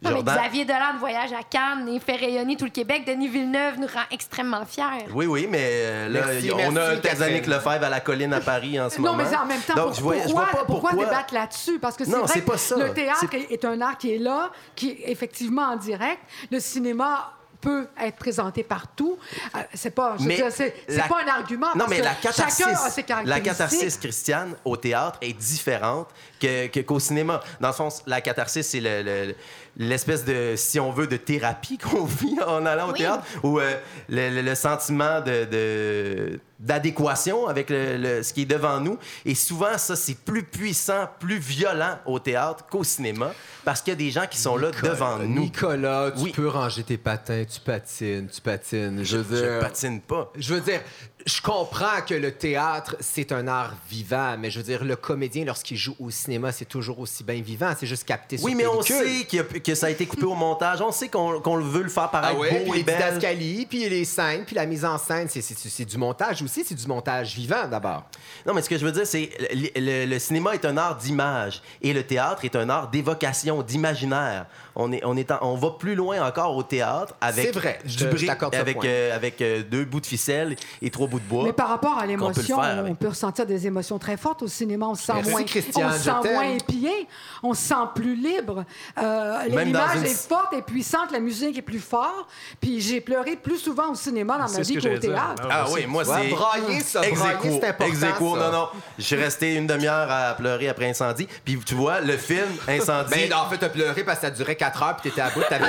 [0.02, 0.38] Non, mais Jordan.
[0.42, 3.04] Xavier Dolan voyage à Cannes et fait rayonner tout le Québec.
[3.06, 5.06] Denis Villeneuve nous rend extrêmement fiers.
[5.14, 7.46] Oui, oui, mais euh, là, Merci, on merci, a un Tazanic.
[7.46, 9.28] Lefebvre à la colline à Paris en ce Non, moment.
[9.30, 11.04] mais en même temps, Donc, pour- je vois, je pourquoi, vois pas pourquoi pourquoi.
[11.08, 11.78] débattre là-dessus?
[11.78, 12.76] Parce que c'est Non, vrai pas ça.
[12.76, 13.52] le théâtre est...
[13.52, 16.20] est un art qui est là, qui est effectivement en direct.
[16.50, 19.16] Le cinéma peut être présenté partout.
[19.56, 21.68] Euh, c'est pas, je veux Mais dire, c'est, c'est la- pas un argument.
[21.68, 23.44] Non, parce mais que la catharsis, chacun a ses la caractéristiques.
[23.52, 26.08] catharsis christiane au théâtre est différente
[26.44, 27.40] que, que- qu'au cinéma.
[27.60, 29.34] Dans le fond, la catharsis, c'est le- le-
[29.76, 33.74] l'espèce de, si on veut, de thérapie qu'on vit en allant au théâtre, ou euh,
[34.08, 38.98] le, le- le sentiment de, de- d'adéquation avec le- le- ce qui est devant nous.
[39.24, 43.32] Et souvent, ça, c'est plus puissant, plus violent au théâtre qu'au cinéma,
[43.64, 45.40] parce qu'il y a des gens qui sont là devant nous.
[45.42, 46.32] Nicolas, tu Oui.
[46.32, 49.00] peux ranger tes patins, tu patines, tu patines.
[49.02, 49.58] Je veux Je dire.
[49.60, 50.32] patine pas.
[50.36, 50.80] Je veux dire,
[51.26, 55.44] je comprends que le théâtre, c'est un art vivant, mais je veux dire, le comédien,
[55.44, 57.72] lorsqu'il joue au cinéma, c'est toujours aussi bien vivant.
[57.78, 60.34] C'est juste capté sur Oui, mais on sait a- que ça a été coupé au
[60.34, 60.82] montage.
[60.82, 63.88] On sait qu'on veut le faire Ah paraître ouais, beau puis et les didascalies, puis
[63.88, 67.66] les scènes, puis la mise en scène, c'est- du montage aussi, c'est du montage vivant
[67.70, 68.04] d'abord.
[68.46, 70.96] Non, mais ce que je veux dire, c'est le, le- le cinéma est un art
[70.96, 74.46] d'image et le théâtre est un art d'évocation, d'imaginaire.
[74.76, 78.06] On est, on est, en- on va plus loin encore au théâtre avec vrai, je
[78.08, 81.13] du je t'accorde ce avec euh, avec euh, deux bouts de ficelle et trois bouts
[81.18, 81.44] de bois.
[81.44, 82.92] Mais par rapport à l'émotion, avec.
[82.92, 84.86] on peut ressentir des émotions très fortes au cinéma.
[84.86, 86.32] On se sent Merci, moins, Christiane, on se sent t'aime.
[86.34, 87.08] moins épié,
[87.42, 88.64] on se sent plus libre.
[88.98, 92.26] Euh, L'image une- est forte et puissante, la musique est plus forte.
[92.60, 95.42] Puis j'ai pleuré plus souvent au cinéma dans ma vie que qu'au théâtre.
[95.50, 97.86] Ah oui, moi c'est brailler ça, c'est important.
[97.86, 98.36] ex aequo.
[98.38, 98.44] ça.
[98.46, 98.68] Non, non.
[98.98, 101.28] Je suis resté une demi-heure à pleurer après incendie.
[101.44, 103.10] Puis tu vois, le film Incendie.
[103.28, 105.42] Ben, en fait, t'as pleuré parce que ça durait 4 heures, puis t'étais à bout,
[105.48, 105.64] t'avais.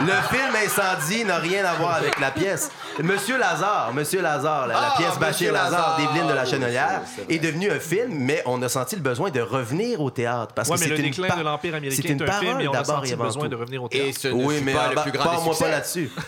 [0.00, 2.70] Le film Incendie n'a rien à voir avec la pièce.
[3.02, 7.38] Monsieur Lazare, Monsieur Lazare, la, la Ah, pièce Bachir Lazare d'Evelyne de la Chenelière est
[7.38, 10.76] devenu un film, mais on a senti le besoin de revenir au théâtre parce Ouais,
[10.76, 12.44] que mais c'est le une déclin par- de l'Empire c'est américain une est un film
[12.50, 13.48] parole et on a d'abord senti et le besoin tout.
[13.48, 14.18] de revenir au Et théâtre.
[14.20, 15.64] ce ne Oui, mais pas le plus grand succès.
[15.64, 16.10] pas là-dessus.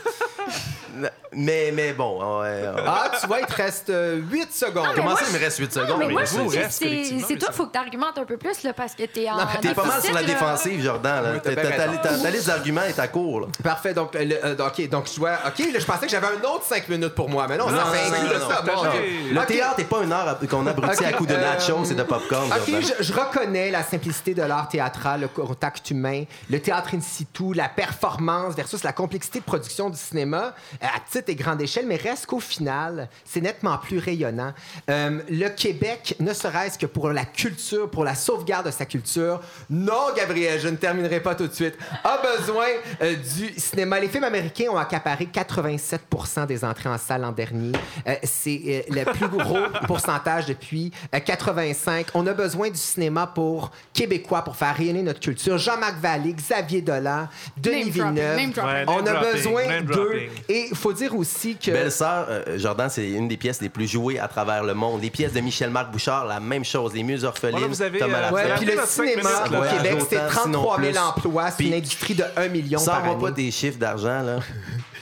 [1.32, 2.82] mais, mais bon, ouais, ouais.
[2.86, 4.86] Ah, tu vois, il te reste 8 secondes.
[4.88, 5.98] mais Comment moi, ça, il me reste 8 secondes?
[5.98, 6.86] mais oui, moi, vous, je trouve que reste c'est
[7.28, 9.36] mais toi, il faut que tu argumentes un peu plus, là, parce que t'es en.
[9.36, 11.22] Non, mais T'es pas mal sur la défensive, Jordan.
[11.34, 11.40] là.
[11.40, 13.40] t'as Ta, liste d'arguments est à court.
[13.40, 13.46] là.
[13.62, 15.38] Parfait, donc, euh, le- euh, OK, donc je vois.
[15.46, 17.78] OK, là, je pensais que j'avais un autre 5 minutes pour moi, mais non, Non,
[17.78, 18.62] ça non, fait non, inclus non, de non, ça.
[18.66, 18.72] non.
[18.74, 18.98] Bon, Partagez.
[18.98, 19.32] OK.
[19.34, 22.02] Le théâtre n'est pas une heure qu'on abrutit à coups de euh, nachos et de
[22.02, 22.50] popcorn.
[22.50, 27.52] OK, je, reconnais la simplicité de l'art théâtral, le contact humain, le théâtre in situ,
[27.54, 31.86] la performance versus la complexité de production du cinéma euh, à petite et grande échelle,
[31.86, 34.52] mais reste qu'au final, c'est nettement plus rayonnant.
[34.90, 39.40] Euh, le Québec, ne serait-ce que pour la culture, pour la sauvegarde de sa culture,
[39.70, 42.66] non, Gabriel, je ne terminerai pas tout de suite, a besoin
[43.02, 44.00] euh, du cinéma.
[44.00, 46.02] Les films américains ont accaparé 87
[46.46, 47.72] des entrées en salle l'an dernier.
[48.06, 52.08] Euh, c'est euh, le plus gros pourcentage depuis euh, 85.
[52.14, 55.58] On a besoin du cinéma pour québécois, pour faire rayonner notre culture.
[55.58, 58.36] Jean-Marc Vallée, Xavier Dolan, Denis Name dropping, Villeneuve.
[58.36, 58.74] name dropping.
[58.74, 60.20] Ouais, On a dropping, besoin d'eux.
[60.48, 61.70] Et faut dire aussi que...
[61.70, 65.02] Belle-sœur, euh, Jordan, c'est une des pièces les plus jouées à travers le monde.
[65.02, 66.94] Les pièces de Michel-Marc Bouchard, la même chose.
[66.94, 68.32] Les Muses orphelines, Voilà, vous avez, Thomas euh.
[68.34, 71.28] Ouais, puis le cinéma au Ouais, Québec, c'est autant, 33 000 sinon plus.
[71.28, 71.50] emplois.
[71.50, 74.38] C'est une industrie de 1 million par Sors-moi pas des chiffres d'argent, là.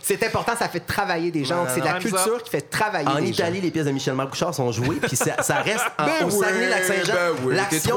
[0.08, 1.66] C'est important, ça fait travailler des gens.
[1.68, 3.62] C'est de la culture qui fait travailler En des Italie, gens.
[3.64, 6.38] les pièces de Michel-Marc Bouchard sont jouées, puis ça, ça reste en- Ben au oui,
[6.44, 7.12] Saguenay-Lac-Saint-Jean.
[7.12, 7.54] ben oui.
[7.56, 7.96] L'action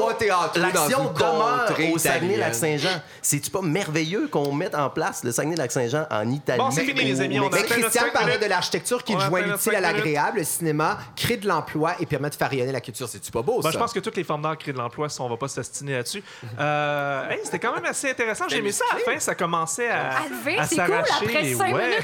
[1.12, 1.98] demeure au.
[1.98, 3.00] Saguenay-Lac-Saint-Jean.
[3.22, 6.58] C'est-tu pas merveilleux qu'on mette en place le Saguenay-Lac-Saint-Jean en Italie?
[6.58, 9.80] Bon, c'est fini, les amis, on Mais Christian parlait de l'architecture qui joint l'utile à
[9.80, 10.38] l'agréable.
[10.38, 13.08] Le cinéma crée de l'emploi et permet de faire rayonner la culture.
[13.08, 13.70] C'est-tu pas beau, Bon, ça?
[13.70, 15.92] je pense que toutes les formes d'art créent de l'emploi, si on va pas s'astiner
[15.92, 16.24] là-dessus.
[16.58, 18.46] Euh, C'était quand même assez intéressant.
[18.48, 19.18] J'ai aimé ça à la fin.
[19.20, 21.24] Ça commençait à, À lever, à c'est cool, s'arracher.
[21.26, 21.82] après cinq Ouais.
[21.88, 21.99] minutes.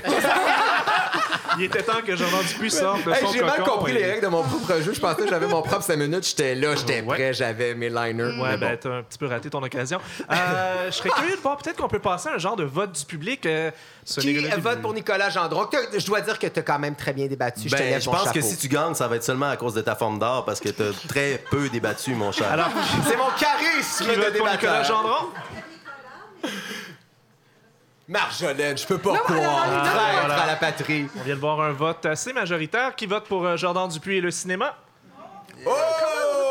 [1.59, 4.05] Il était temps que Jean Dupuis sorte de Hey, son J'ai mal compris et- les
[4.05, 4.93] règles de mon propre jeu.
[4.93, 6.27] Je pensais que j'avais mon propre 5 minutes.
[6.29, 7.15] J'étais là, j'étais Ouais.
[7.17, 8.39] prêt, j'avais mes liners.
[8.39, 8.79] Ouais, ben, bon.
[8.83, 9.99] t'as un petit peu raté ton occasion.
[10.31, 12.93] Euh, je serais curieux de voir, peut-être qu'on peut passer à un genre de vote
[12.93, 13.47] du public.
[13.47, 13.71] euh,
[14.05, 15.67] ce Qui négolet- vote pour Nicolas Gendron?
[15.97, 17.63] Je dois dire que tu as quand même très bien débattu.
[17.65, 19.49] je te Ben, lève je mon pense que si tu gagnes, ça va être seulement
[19.49, 22.53] à cause de ta forme d'art parce que t'as très peu débattu, mon cher.
[22.53, 22.69] Alors,
[23.09, 24.83] C'est mon charisme qui de vote pour Nicolas.
[24.83, 25.31] Gendron?
[28.09, 29.65] Marjolaine, je peux pas croire.
[29.85, 31.07] Traître à la patrie.
[31.19, 32.95] On vient de voir un vote assez majoritaire.
[32.95, 34.77] Qui vote pour euh, Jordan Dupuis et le cinéma?
[35.67, 35.71] Oh!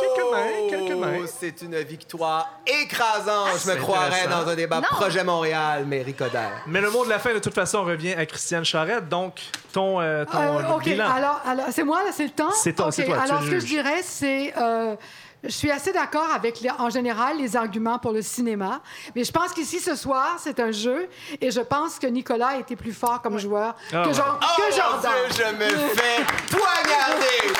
[0.02, 1.26] quelques mains, quelques mains.
[1.28, 3.50] C'est une victoire écrasante.
[3.63, 4.88] je me croirais dans un débat Non.
[4.89, 6.63] Projet Montréal, Mairie Coderre.
[6.68, 9.08] Mais le mot de la fin, de toute façon, revient à Christiane Charette.
[9.08, 9.39] Donc,
[9.72, 11.10] ton, euh, ton Euh, OK, bilan.
[11.10, 12.52] alors, alors c'est moi, là, c'est le temps?
[12.52, 14.54] C'est toi, OK, c'est toi, Alors, ce que je dirais, c'est...
[14.58, 14.96] euh,
[15.45, 18.81] je suis assez d'accord avec, les- en général, les arguments pour le cinéma.
[19.15, 21.08] Mais je pense qu'ici, ce soir, c'est un jeu.
[21.41, 24.13] Et je pense que Nicolas a été plus fort comme joueur Ah, que, ouais.
[24.13, 25.12] Jean- Oh que mon Jordan.
[25.31, 27.55] Dieu, je me fais poignarder.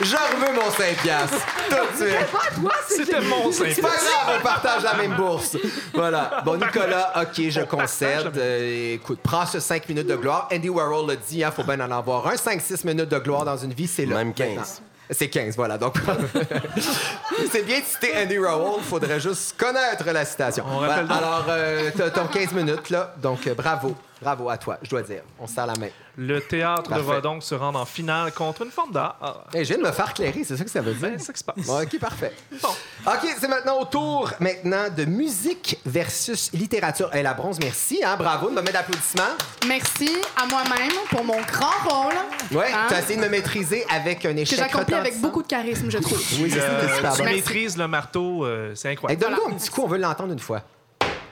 [0.00, 1.36] Je veux mon 5 piastres.
[1.68, 2.16] Tout de suite.
[2.18, 3.82] C'est pas toi, c'est C'était mon C'est simple.
[3.82, 5.56] pas grave, on partage la même bourse.
[5.94, 6.42] Voilà.
[6.44, 8.36] Bon, Nicolas, OK, je concède.
[8.36, 10.48] Euh, écoute, prends ce 5 minutes de gloire.
[10.52, 12.34] Andy Warhol l'a dit, il faut bien en avoir un.
[12.34, 14.16] 5-6 minutes de gloire dans une vie, c'est là.
[14.16, 14.48] Même 15.
[14.48, 14.64] Maintenant.
[15.10, 15.78] C'est 15, voilà.
[15.78, 15.94] Donc,
[17.50, 18.74] c'est bien de citer Andy Warhol.
[18.78, 20.64] Il faudrait juste connaître la citation.
[20.70, 21.26] On rappelle Voilà.
[21.26, 23.14] Alors, euh, t'as ton 15 minutes, là.
[23.16, 23.94] Donc, euh, bravo.
[24.20, 25.22] Bravo à toi, je dois dire.
[25.38, 25.88] On se serre la main.
[26.20, 26.96] Le théâtre Parfait.
[27.04, 29.16] devra donc se rendre en finale contre une forme d'art.
[29.22, 31.10] Ah, Hey, je viens de me faire clairer, c'est ça que ça veut dire.
[31.10, 31.64] ben, c'est ça qui se passe.
[31.64, 32.32] Bon, OK, parfait.
[32.60, 32.68] Bon.
[33.06, 37.14] OK, c'est maintenant au tour maintenant de musique versus littérature.
[37.14, 38.00] Et la bronze, merci.
[38.04, 39.22] Hein, bravo, une moment d'applaudissements.
[39.68, 42.14] Merci à moi-même pour mon grand rôle.
[42.58, 42.86] Ouais, Hein?
[42.88, 45.88] tu as essayé de me maîtriser avec un Que échec j'accomplis avec beaucoup de charisme,
[45.88, 46.18] je trouve.
[46.40, 47.24] Oui, c'est Euh, super tu bon.
[47.24, 47.36] Merci.
[47.36, 49.22] maîtrises le marteau, euh, c'est Hey, incroyable.
[49.22, 50.62] Donne-nous un petit coup, on veut l'entendre une fois.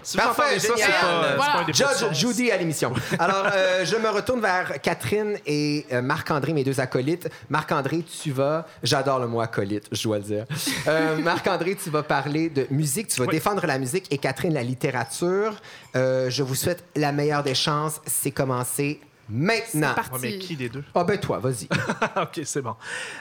[0.06, 1.52] Si Parfait, ça, c'est pas, c'est Voilà.
[1.52, 2.14] pas un Judge.
[2.14, 2.92] Judy à l'émission.
[3.18, 7.28] Alors, euh, je me retourne vers Catherine et euh, Marc-André, mes deux acolytes.
[7.50, 8.68] Marc-André, tu vas...
[8.84, 10.44] J'adore le mot acolyte, je dois le dire.
[10.86, 13.32] Euh, Marc-André, tu vas parler de musique, tu vas Oui.
[13.34, 15.54] défendre la musique et Catherine, la littérature.
[15.96, 18.00] Euh, je vous souhaite la meilleure des chances.
[18.06, 19.94] C'est commencé maintenant.
[19.94, 20.12] parti.
[20.12, 20.84] Ouais, mais qui des deux?
[20.94, 21.68] Ah ben toi, vas-y.
[22.22, 22.74] OK, c'est bon.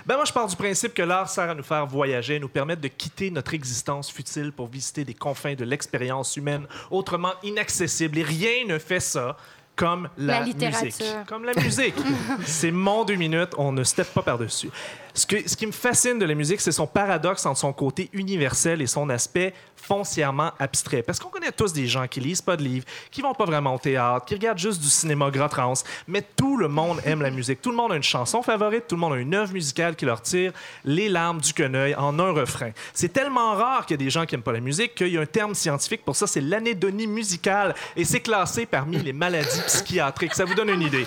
[0.05, 2.81] Ben moi, je pars du principe que l'art sert à nous faire voyager, nous permettre
[2.81, 8.17] de quitter notre existence futile pour visiter des confins de l'expérience humaine autrement inaccessible.
[8.19, 9.37] Et rien ne fait ça
[9.75, 10.85] comme la, La littérature.
[10.85, 11.25] musique.
[11.27, 11.95] Comme la musique.
[12.45, 14.69] c'est mon deux minutes, on ne step pas par-dessus.
[15.15, 18.10] Ce, que, ce qui me fascine de la musique, c'est son paradoxe entre son côté
[18.13, 21.04] universel et son aspect foncièrement abstrait.
[21.04, 23.75] Parce qu'on connaît tous des gens qui lisent pas de livres, qui vont pas vraiment
[23.75, 25.73] au théâtre, qui regardent juste du cinéma gras trans,
[26.08, 27.62] mais tout le monde aime la musique.
[27.62, 30.06] Tout le monde a une chanson favorite, tout le monde a une œuvre musicale qui
[30.06, 30.51] leur tire
[30.84, 32.71] les larmes du quenouille en un refrain.
[32.93, 35.17] C'est tellement rare qu'il y a des gens qui aiment pas la musique qu'il y
[35.17, 39.62] a un terme scientifique pour ça, c'est l'anédonie musicale, et c'est classé parmi les maladies
[39.67, 40.34] psychiatriques.
[40.34, 41.06] Ça vous donne une idée.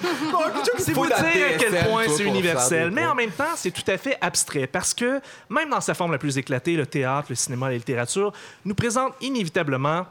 [0.78, 2.90] C'est vous Faut dire à quel point c'est universel.
[2.90, 6.18] Mais en même temps, c'est tout à abstrait parce que même dans sa forme la
[6.18, 8.32] plus éclatée, le théâtre, le cinéma, la littérature
[8.64, 10.06] nous présente inévitablement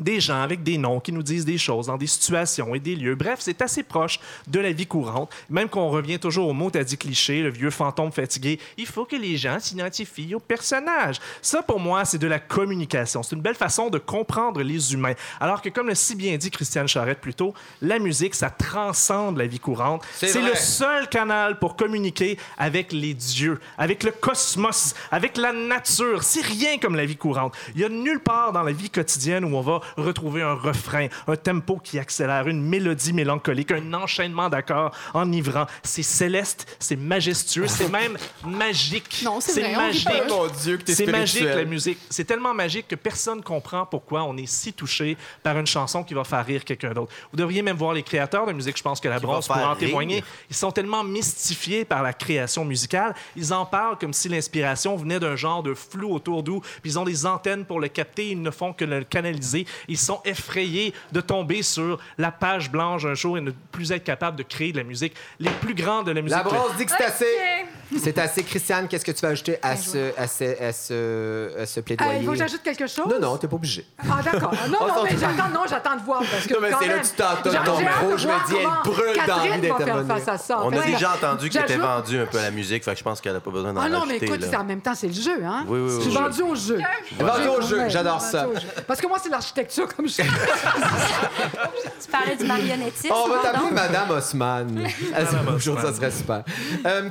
[0.00, 2.96] des gens avec des noms qui nous disent des choses dans des situations et des
[2.96, 3.14] lieux.
[3.14, 5.30] Bref, c'est assez proche de la vie courante.
[5.48, 8.58] Même qu'on revient toujours au mot à dit cliché, le vieux fantôme fatigué.
[8.76, 11.20] Il faut que les gens s'identifient au personnage.
[11.42, 13.22] Ça, pour moi, c'est de la communication.
[13.22, 15.14] C'est une belle façon de comprendre les humains.
[15.40, 19.38] Alors que, comme l'a si bien dit Christiane Charette plus tôt, la musique, ça transcende
[19.38, 20.02] la vie courante.
[20.14, 26.22] C'est le seul canal pour communiquer avec les dieux, avec le cosmos, avec la nature.
[26.22, 27.54] C'est rien comme la vie courante.
[27.74, 31.08] Il y a nulle part dans la vie quotidienne où on va retrouver un refrain,
[31.26, 35.66] un tempo qui accélère, une mélodie mélancolique, un enchaînement d'accords enivrant.
[35.82, 39.22] C'est céleste, c'est majestueux, c'est même magique.
[39.24, 40.08] Non, c'est vrai, magique.
[40.30, 41.98] Oh mon Dieu, que t'es C'est magique la musique.
[42.10, 46.14] C'est tellement magique que personne comprend pourquoi on est si touché par une chanson qui
[46.14, 47.12] va faire rire quelqu'un d'autre.
[47.32, 48.76] Vous devriez même voir les créateurs de musique.
[48.76, 50.16] Je pense que la Qui bronze faire en témoigner.
[50.16, 50.24] rire.
[50.50, 53.14] Ils sont tellement mystifiés par la création musicale.
[53.36, 56.60] Ils en parlent comme si l'inspiration venait d'un genre de flou autour d'eux.
[56.82, 58.30] Puis ils ont des antennes pour le capter.
[58.30, 59.66] Ils ne font que le canaliser.
[59.88, 64.04] Ils sont effrayés de tomber sur la page blanche un jour et ne plus être
[64.04, 65.14] capables de créer de la musique.
[65.38, 66.36] Les plus grands de la musique.
[66.36, 67.24] La bronze dit que c'est assez.
[67.24, 67.83] Ok.
[68.02, 68.42] C'est assez.
[68.42, 71.82] Christiane, qu'est-ce que tu vas ajouter à ce, à ce, à ce, à ce Euh,
[71.82, 72.18] plaidoyer?
[72.20, 73.06] il faut que j'ajoute quelque chose?
[73.08, 73.86] Non, non, t'es pas obligé.
[73.98, 74.52] Ah, d'accord.
[74.68, 76.20] Non, On non, mais j'attends, non, j'attends de voir.
[76.30, 78.46] Parce que Non, mais quand c'est là que tu t'entonnes j'ai- ton micro, je me
[78.48, 80.16] dis, elle brûle d'envie Catherine d'intervenir.
[80.50, 80.86] On a Ouais.
[80.86, 83.20] déjà entendu qu'elle était J'ajoute- vendue un peu à la musique, fait que je pense
[83.20, 85.44] qu'elle n'a pas besoin d'en Ah non, mais écoute, en même temps, c'est le jeu,
[85.44, 85.64] hein?
[85.68, 86.78] Oui, oui, oui, Je suis vendu au jeu.
[87.18, 88.46] Vendu au jeu, j'adore vendu ça.
[88.86, 93.12] Parce que moi, c'est l'architecture comme je Tu parlais du marionnettisme.
[93.14, 93.70] On va t'appeler?
[93.72, 94.66] Madame Osman.
[95.12, 96.42] Madame Bonjour, ça serait super.
[96.86, 97.08] Euh,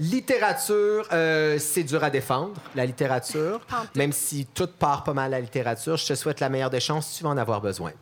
[0.00, 3.60] Littérature, euh, c'est dur à défendre, la littérature.
[3.94, 6.80] Même si tout part pas mal à la littérature, je te souhaite la meilleure des
[6.80, 7.92] chances, tu vas en avoir besoin.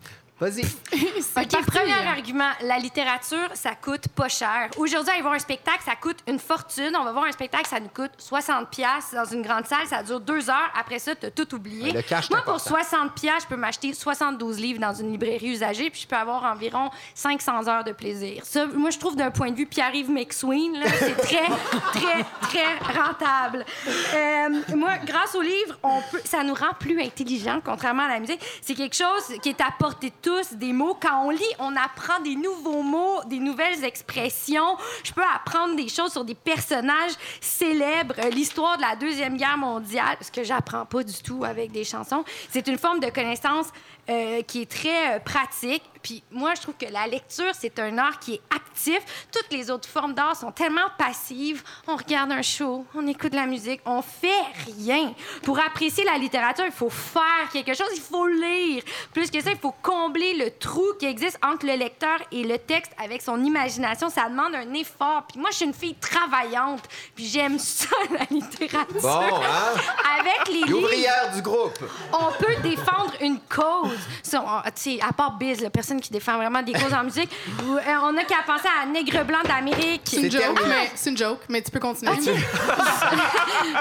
[0.40, 0.64] Vas-y.
[0.94, 1.56] OK, parti.
[1.66, 2.50] premier argument.
[2.62, 4.70] La littérature, ça coûte pas cher.
[4.78, 6.96] Aujourd'hui, aller voir un spectacle, ça coûte une fortune.
[6.98, 9.86] On va voir un spectacle, ça nous coûte 60 pièces dans une grande salle.
[9.86, 10.72] Ça dure deux heures.
[10.78, 11.88] Après ça, tu as tout oublié.
[11.88, 12.80] Ouais, le cash, c'est Moi, pour important.
[12.80, 16.44] 60 pièces, je peux m'acheter 72 livres dans une librairie usagée, puis je peux avoir
[16.44, 18.42] environ 500 heures de plaisir.
[18.46, 21.48] Ça, moi, je trouve d'un point de vue Pierre-Yves McSween, c'est très,
[21.92, 23.66] très, très rentable.
[24.14, 28.20] Euh, moi, grâce au livre, on peut, ça nous rend plus intelligents, contrairement à la
[28.20, 28.40] musique.
[28.62, 30.14] C'est quelque chose qui est à portée de
[30.52, 30.96] des mots.
[31.00, 34.76] Quand on lit, on apprend des nouveaux mots, des nouvelles expressions.
[35.04, 40.16] Je peux apprendre des choses sur des personnages célèbres, l'histoire de la Deuxième Guerre mondiale,
[40.20, 42.24] ce que j'apprends pas du tout avec des chansons.
[42.50, 43.66] C'est une forme de connaissance
[44.10, 45.82] euh, qui est très euh, pratique.
[46.02, 48.98] Puis moi, je trouve que la lecture, c'est un art qui est actif.
[49.30, 51.62] Toutes les autres formes d'art sont tellement passives.
[51.86, 54.28] On regarde un show, on écoute de la musique, on fait
[54.66, 55.12] rien.
[55.42, 58.82] Pour apprécier la littérature, il faut faire quelque chose, il faut lire.
[59.12, 62.58] Plus que ça, il faut combler le trou qui existe entre le lecteur et le
[62.58, 64.08] texte avec son imagination.
[64.08, 65.24] Ça demande un effort.
[65.28, 66.82] Puis moi, je suis une fille travaillante,
[67.14, 69.00] puis j'aime ça, la littérature.
[69.02, 69.74] Bon, hein?
[70.18, 71.78] Avec les livres, L'ouvrière du groupe.
[72.12, 73.99] on peut défendre une cause.
[74.22, 77.04] Ça, on- tu sais, à part Biz, la personne qui défend vraiment des causes en
[77.04, 77.30] musique,
[77.62, 81.16] euh, on n'a qu'à penser à Nègre Blanc d'Amérique, C'est une joke, mais c'est une
[81.16, 82.12] joke, mais tu peux continuer.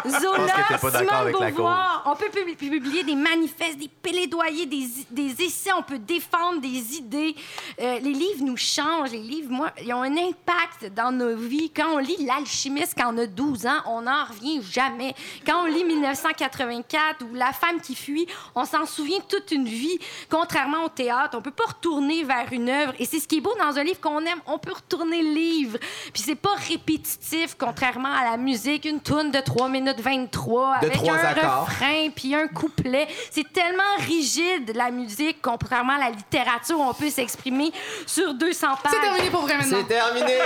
[0.07, 2.03] Zola, Simone Beauvoir.
[2.05, 5.71] On peut pub- publier des manifestes, des plaidoyers, des, des essais.
[5.77, 7.35] On peut défendre défendre des idées.
[7.81, 9.11] Euh, les livres nous changent.
[9.11, 11.71] Les livres, moi, ils ont un impact dans nos vies.
[11.75, 15.15] Quand on lit L'Alchimiste quand on a 12 ans, on n'en revient jamais.
[15.45, 19.97] Quand on lit 1984 ou La femme qui fuit, on s'en souvient toute une vie.
[20.29, 22.93] Contrairement au théâtre, on peut pas retourner vers une œuvre.
[22.99, 24.39] Et c'est ce qui est beau dans un livre qu'on aime.
[24.45, 25.77] On peut retourner le livre.
[26.13, 28.85] Puis c'est pas répétitif, contrairement à la musique.
[28.85, 31.65] Une tourne de 3 minutes 23 De avec un accords.
[31.65, 33.07] refrain puis un couplet.
[33.31, 37.71] C'est tellement rigide, la musique, contrairement à la littérature, où on peut s'exprimer
[38.05, 38.93] sur 200 pages.
[38.93, 39.77] C'est terminé pour vrai maintenant.
[39.79, 40.37] C'est terminé.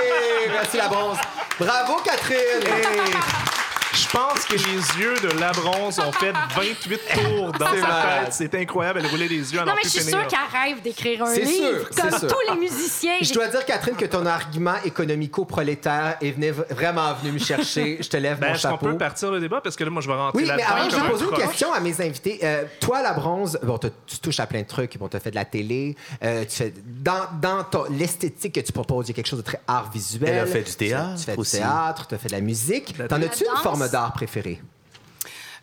[0.52, 1.18] Merci la bronze.
[1.60, 2.64] Bravo Catherine.
[3.94, 8.26] Je pense que les yeux de la bronze ont fait 28 tours dans sa malade.
[8.26, 8.34] tête.
[8.34, 9.02] C'est incroyable.
[9.04, 11.42] Elle roulait les yeux à Non, mais je suis sûre qu'elle rêve d'écrire un C'est
[11.42, 12.28] livre, sûr, c'est comme sûr.
[12.28, 13.16] tous les musiciens.
[13.22, 17.98] Je dois dire, Catherine, que ton argument économico-prolétaire est venu- vraiment venu me chercher.
[18.02, 18.86] Je te lève Ben, mon est-ce qu'on chapeau.
[18.88, 19.62] peut partir le débat?
[19.62, 21.12] Parce que là, moi, je vais rentrer Oui, mais là-dedans avant, je comme vais un
[21.12, 22.40] poser une question à mes invités.
[22.44, 24.98] Euh, toi, la bronze, bon, t'as- tu touches à plein de trucs.
[24.98, 25.96] Bon, tu as fait de la télé.
[26.24, 29.40] euh, tu fais, dans dans ton- l'esthétique que tu proposes, il y a quelque chose
[29.40, 30.30] de très art visuel.
[30.30, 31.58] Elle a fait du Tu- théâtre Tu fais aussi.
[31.58, 32.96] du théâtre, tu as fait de la musique.
[33.08, 33.64] T'en as-tu une danse.
[33.84, 34.62] Forme d'art préférée?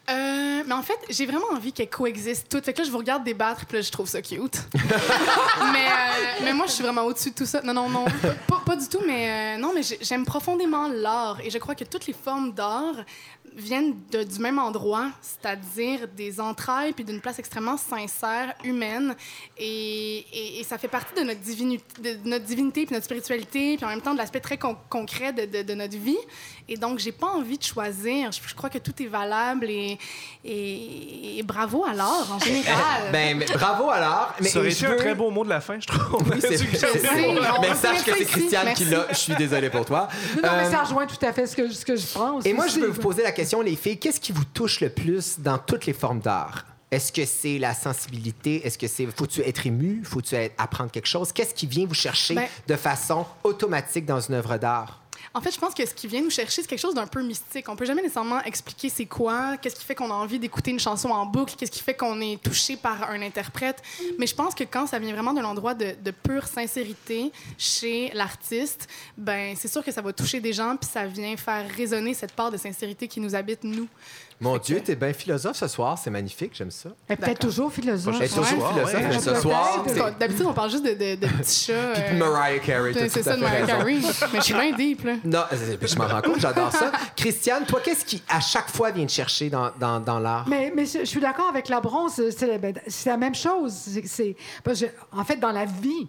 [0.08, 2.64] Euh, mais en fait, j'ai vraiment envie qu'elles coexistent toutes.
[2.64, 4.60] Fait que je vous regarde débattre, puis là, je trouve ça cute.
[4.74, 7.60] mais, euh, mais moi, je suis vraiment au-dessus de tout ça.
[7.62, 8.04] Non, non, non,
[8.70, 11.38] pas- du tout, mais euh, non, mais j'ai- j'aime profondément l'art.
[11.44, 12.94] Et je crois que toutes les formes d'art
[13.56, 19.14] viennent de- du même endroit, c'est-à-dire des entrailles puis d'une place extrêmement sincère, humaine.
[19.58, 23.76] Et, et- et ça fait partie de notre, divinu- de notre divinité puis notre spiritualité,
[23.76, 26.16] puis en même temps de l'aspect très con- concret de, de- de notre vie.
[26.68, 28.30] Et donc, j'ai pas envie de choisir.
[28.30, 29.98] Je, je crois que tout est valable et,
[30.44, 33.10] et, et bravo à l'art en général.
[33.10, 34.32] Ben, mais bravo alors.
[34.40, 36.22] Mais Ça aurait un très beau mot de la fin, je trouve.
[36.30, 37.00] Oui, c'est c'est- c'est-
[37.60, 38.56] Mais sache que c'est ici.
[38.74, 39.06] Qui l'a.
[39.10, 40.08] Je suis désolé pour toi.
[40.36, 42.44] Non, non, mais Euh, ça rejoint tout à fait ce que, ce que je pense.
[42.46, 44.90] Et moi, je veux vous poser la question, les filles, qu'est-ce qui vous touche le
[44.90, 46.64] plus dans toutes les formes d'art?
[46.90, 48.66] Est-ce que c'est la sensibilité?
[48.66, 49.06] Est-ce que c'est.
[49.06, 50.02] Faut-tu être ému?
[50.04, 51.30] Faut-tu apprendre quelque chose?
[51.32, 55.00] Qu'est-ce qui vient vous chercher Ben- de façon automatique dans une œuvre d'art?
[55.32, 57.22] En fait, je pense que ce qui vient nous chercher, c'est quelque chose d'un peu
[57.22, 57.68] mystique.
[57.68, 60.80] On peut jamais nécessairement expliquer c'est quoi, qu'est-ce qui fait qu'on a envie d'écouter une
[60.80, 63.80] chanson en boucle, qu'est-ce qui fait qu'on est touché par un interprète.
[64.18, 69.54] Mais je pense que quand ça vient vraiment de, de pure sincérité chez l'artiste, ben
[69.56, 72.50] c'est sûr que ça va toucher des gens, puis ça vient faire résonner cette part
[72.50, 73.86] de sincérité qui nous habite, nous.
[74.40, 76.88] Mon Dieu, t'es bien philosophe ce soir, c'est magnifique, j'aime ça.
[77.08, 78.16] Elle est peut-être toujours philosophe.
[78.18, 79.84] Elle est toujours philosophe, mais ce soir,
[80.18, 81.92] D'habitude, on parle juste de, de- de petits chats.
[81.94, 83.66] Puis euh, Mariah Carey, c'est tout ça de Mariah.
[83.66, 83.98] Carey.
[84.32, 85.12] Mais je suis bien deep, là.
[85.24, 85.42] Non,
[85.82, 86.90] je m'en rends compte, j'adore ça.
[87.14, 90.48] Christiane, toi, qu'est-ce qui, à chaque fois, vient te chercher dans, dans, dans l'art?
[90.48, 93.72] Mais, mais je je suis d'accord avec la bronze, c'est ben, c'est la même chose.
[93.74, 96.08] C'est- c'est- parce que, en fait, dans la vie,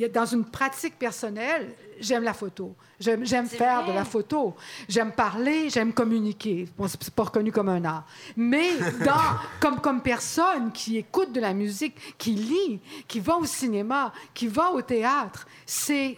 [0.00, 1.68] euh, dans une pratique personnelle,
[2.00, 2.74] j'aime la photo.
[2.98, 3.92] J'aime faire vrai.
[3.92, 4.54] de la photo.
[4.88, 6.66] J'aime parler, j'aime communiquer.
[6.78, 8.06] Bon, c'est pas reconnu comme un art.
[8.36, 8.70] Mais
[9.04, 14.12] dans, comme, comme personne qui écoute de la musique, qui lit, qui va au cinéma,
[14.32, 16.16] qui va au théâtre, c'est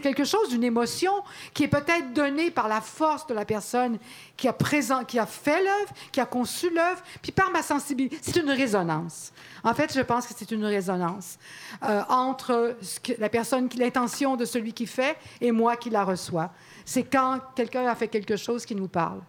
[0.00, 1.12] quelque chose d'une émotion
[1.54, 3.98] qui est peut-être donnée par la force de la personne
[4.36, 8.18] qui a, présent, qui a fait l'œuvre, qui a conçu l'œuvre, puis par ma sensibilité.
[8.22, 9.32] C'est une résonance.
[9.64, 11.38] En fait, je pense que c'est une résonance
[11.82, 15.07] euh, entre ce que, la personne, l'intention de celui qui fait
[15.40, 16.50] et moi qui la reçois.
[16.84, 19.20] C'est quand quelqu'un a fait quelque chose qui nous parle.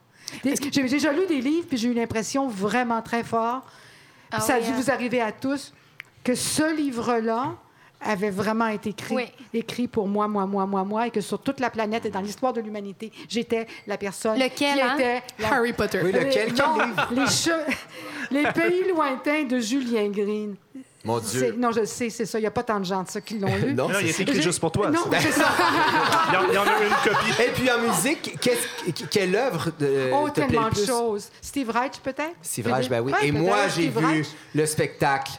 [0.43, 3.63] J'ai déjà lu des livres, puis j'ai eu l'impression vraiment très fort,
[4.31, 4.73] Ah ça a dû hein.
[4.75, 5.73] vous arriver à tous,
[6.23, 7.55] que ce livre-là
[8.01, 9.25] avait vraiment été écrit, Oui.
[9.53, 12.21] écrit pour moi, moi, moi, moi, moi, et que sur toute la planète et dans
[12.21, 14.95] l'histoire de l'humanité, j'étais la personne Lequel, qui hein?
[14.95, 15.99] était la Harry Potter.
[16.03, 16.49] Oui, lequel?
[16.49, 16.77] les, non,
[17.11, 17.75] les, che-
[18.31, 20.55] les pays lointains de Julien Green.
[21.05, 21.55] Mon Dieu.
[21.57, 22.37] Non, je le sais, c'est ça.
[22.39, 23.73] Il n'y a pas tant de gens de ça qui l'ont lu.
[23.73, 24.89] Non, non, il c'est est écrit juste pour toi.
[24.91, 25.45] Non, c'est ça.
[26.29, 27.41] Il y en- il y en a une copie.
[27.41, 31.29] Et puis en musique, qu'est-ce- quelle œuvre de, Oh, te plaît tellement le de choses.
[31.41, 32.35] Steve Reich, peut-être?
[32.41, 33.13] Steve Reich, ben oui.
[33.13, 34.27] Ouais, Et moi, j'ai vu Reich.
[34.53, 35.31] le spectacle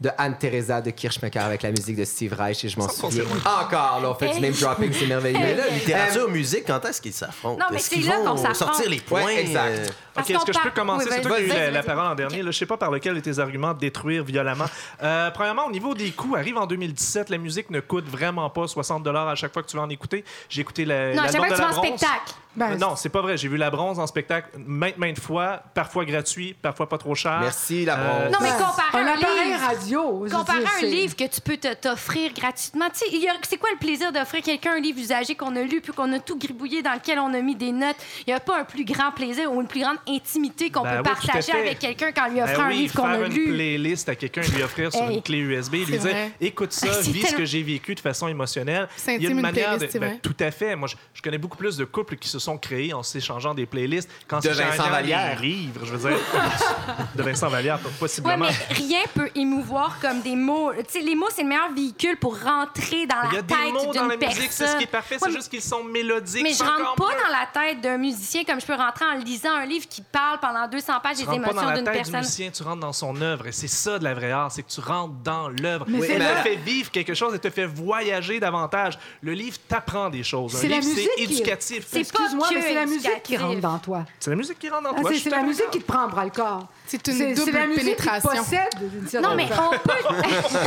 [0.00, 4.00] de Anne-Theresa de Kirchmacher avec la musique de Steve Reich et je m'en souviens encore.
[4.02, 4.40] Là, on fait du Hey.
[4.42, 5.38] name dropping, c'est merveilleux.
[5.38, 5.42] Hey.
[5.42, 7.58] Mais là, Euh, littérature, musique, quand est-ce qu'ils s'affrontent?
[7.58, 8.56] Non, mais c'est qu'ils là qu'on s'affronte.
[8.56, 9.24] sortir les points?
[9.24, 9.70] Ouais, exact.
[9.70, 11.06] euh, Parce OK, est-ce que je peux commencer?
[11.08, 12.42] Oui, c'est toi qui as eu la, parole en dernier.
[12.42, 14.66] Là, je sais pas par lequel de tes arguments détruire violemment.
[15.02, 18.66] Euh, premièrement, au niveau des coûts, arrive en 2017, la musique ne coûte vraiment pas
[18.66, 20.24] 60 à chaque fois que tu vas en écouter.
[20.48, 22.34] J'ai écouté la, Non, à chaque fois que de tu la vas en spectacle.
[22.56, 23.36] Ben, Euh, non, c'est pas vrai.
[23.36, 27.38] J'ai vu la bronze en spectacle maintes, maintes fois, parfois gratuit, parfois pas trop cher.
[27.40, 28.32] Merci, la Euh, bronze.
[28.32, 29.60] Non, mais comparé un à un appareil livre.
[29.66, 30.26] radio.
[30.30, 33.32] Comparé à un livre que tu peux te- t'offrir gratuitement, tu sais, il y a-
[33.48, 36.18] c'est quoi le plaisir d'offrir quelqu'un un livre usagé qu'on a lu puis qu'on a
[36.18, 37.96] tout gribouillé dans lequel on a mis des notes?
[38.26, 41.02] Il n'y a pas un plus grand plaisir ou une plus grande intimité qu'on Ben
[41.02, 43.26] peut oui, partager avec quelqu'un quand lui Ben offre un oui, livre qu'on faire a
[43.26, 43.52] une lu.
[43.52, 45.16] playlist à quelqu'un, lui offrir sur Hey.
[45.16, 46.30] une clé USB, lui C'est dire vrai.
[46.40, 48.88] écoute ça, Ah, c'est vis ce que j'ai vécu de façon émotionnelle.
[48.96, 49.98] C'est Il y a une une manière de.
[49.98, 50.74] ben, tout à fait.
[50.76, 53.66] Moi, je, je connais beaucoup plus de couples qui se sont créés en s'échangeant des
[53.66, 54.10] playlists.
[54.28, 55.40] Quand De c'est Vincent Vallière.
[55.40, 56.18] livres, je veux dire.
[57.14, 58.46] de Vincent Vallière, Ouais, possiblement.
[58.46, 60.72] mais rien peut émouvoir comme des mots.
[60.72, 63.42] Tu sais, les mots, c'est le meilleur véhicule pour rentrer dans Il y la a
[63.42, 64.90] des tête mots dans la d'une musique, c'est ce qui est personne.
[64.90, 66.42] parfait, Ouais, c'est juste qu'ils sont mélodiques.
[66.42, 67.22] Mais je rentre pas mieux.
[67.22, 70.38] dans la tête d'un musicien comme je peux rentrer en lisant un livre qui parle
[70.40, 72.20] pendant 200 pages Tu des rentres pas dans émotions la d'une tête du personne.
[72.20, 73.46] musicien, tu rentres dans son œuvre.
[73.46, 75.86] Et c'est ça de la vraie art, c'est que tu rentres dans l'œuvre.
[76.00, 78.98] C'est Elle te fait vivre quelque chose, elle te fait voyager davantage.
[79.22, 80.54] Le livre t'apprend des choses.
[80.56, 81.86] Un C'est la livre, c'est éducatif.
[81.90, 84.04] C'est pas Que mais c'est la musique qui rentre dans toi.
[84.20, 85.10] C'est la musique qui rentre dans Ah, toi.
[85.22, 86.66] c'est la musique qui te prend bras le corps.
[86.86, 88.28] C'est une double c'est la musique qui pénétration.
[88.30, 89.92] possède d'une certaine Non, mais on peut.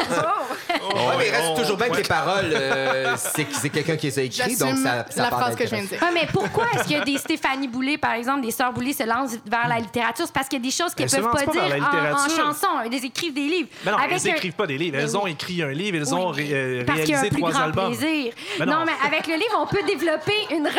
[0.69, 4.21] Ouais, mais il reste toujours bien que les paroles, euh, c'est quelqu'un qui les a
[4.23, 6.01] écrites, donc ça, ça la part phrase que je viens de dire.
[6.01, 8.93] Ouais, mais pourquoi est-ce qu'il y a des Stéphanie Boulay, par exemple, des sœurs Boulay
[8.93, 10.25] se lancent vers la littérature?
[10.25, 12.67] C'est parce qu'il y a des choses qu'elles Elles se peuvent pas, dire en, chanson.
[12.85, 13.69] Elles écrivent des livres.
[13.85, 14.97] Mais non, Avec elles un- n'écrivent pas des livres.
[14.99, 17.21] Elles ont écrit un livre, elles Oui, ont ré- euh, parce qu'il y a un
[17.21, 17.95] réalisé plus trois grand albums.
[17.97, 18.33] plaisir.
[18.59, 18.71] Mais non.
[18.79, 18.85] non.
[18.85, 20.69] mais avec le livre, on peut développer une Le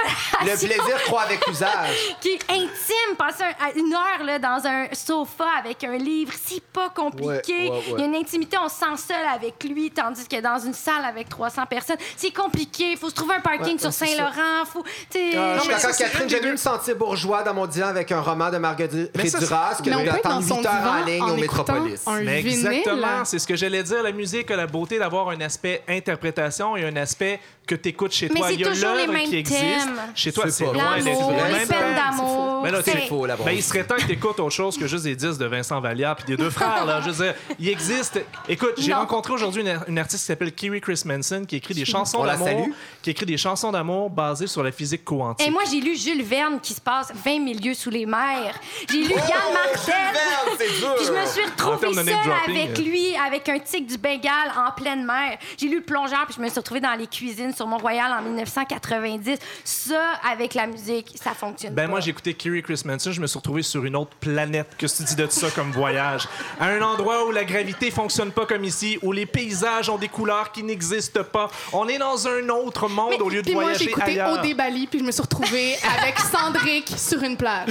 [0.40, 2.16] relation plaisir croît avec l'usage.
[2.20, 3.16] qui est intime.
[3.18, 7.28] Passer un- à une heure là, dans un sofa avec un livre, c'est pas compliqué.
[7.64, 7.82] Ouais, ouais, ouais.
[7.94, 10.74] Il y a une intimité, on se sent seul avec lui, tandis que dans une
[10.74, 12.92] salle avec 300 personnes, c'est compliqué.
[12.92, 14.64] Il faut se trouver un parking Ouais, sur Saint-Laurent.
[14.66, 16.96] Faut, tu sais, Ah, je suis mais d'accord, ça, c'est Catherine, j'ai dû me sentir
[16.96, 20.10] bourgeois dans mon divan avec un roman de Marguerite Duras que Mais on je peut
[20.10, 22.04] dois être dans attendre son 8 heures en ligne au Métropolis.
[22.22, 24.02] Mais exactement, c'est ce que j'allais dire.
[24.02, 27.40] La musique a la beauté d'avoir un aspect interprétation et un aspect
[27.70, 28.48] que tu écoutes chez Mais toi.
[28.48, 29.60] c'est Il y a toujours les l'œuvre mêmes qui existe.
[29.60, 30.00] thèmes.
[30.14, 32.60] Chez toi, C'est loin d'être L'amour, les peines d'amour.
[32.64, 34.86] Mais là, c'est- faux, la Ben, il serait temps que tu écoutes autre chose que
[34.86, 36.84] juste des disques de Vincent Vallière puis des deux frères.
[36.84, 37.00] Là.
[37.00, 38.20] Je veux dire, il existe.
[38.48, 41.84] Écoute, j'ai rencontré aujourd'hui une, une artiste qui s'appelle Kiri Chris Manson qui écrit des
[41.84, 42.48] chansons On la d'amour.
[42.48, 42.70] salue.
[43.02, 45.46] Qui écrit des chansons d'amour basées sur la physique quantique.
[45.46, 48.54] Et moi, j'ai lu Jules Verne qui se passe 20 000 lieues sous les mers.
[48.90, 49.94] J'ai lu Yann Martel.
[50.12, 50.94] Verne, c'est dur.
[50.96, 52.82] Puis je me suis retrouvée seule avec euh.
[52.82, 55.38] lui, avec un tic du Bengale en pleine mer.
[55.56, 58.22] J'ai lu Le Plongeur, puis je me suis retrouvée dans les cuisines sur Mont-Royal en
[58.22, 59.38] 1990.
[59.64, 60.00] Ça,
[60.30, 61.90] avec la musique, ça fonctionne Ben pas.
[61.90, 64.68] moi j'ai écouté Kerry Chris Manson, je me suis retrouvé sur une autre planète.
[64.78, 66.26] Qu'est-ce que tu dis de ça comme voyage?
[66.58, 70.08] À un endroit où la gravité fonctionne pas comme ici, où les paysages ont des
[70.08, 71.48] couleurs qui n'existent pas.
[71.74, 74.10] On est dans un autre monde Mais- au lieu de puis moi, j'ai voyager écouté
[74.20, 74.38] ailleurs.
[74.42, 77.68] Au Bali, puis je me suis retrouvée avec Sandrick sur une plage.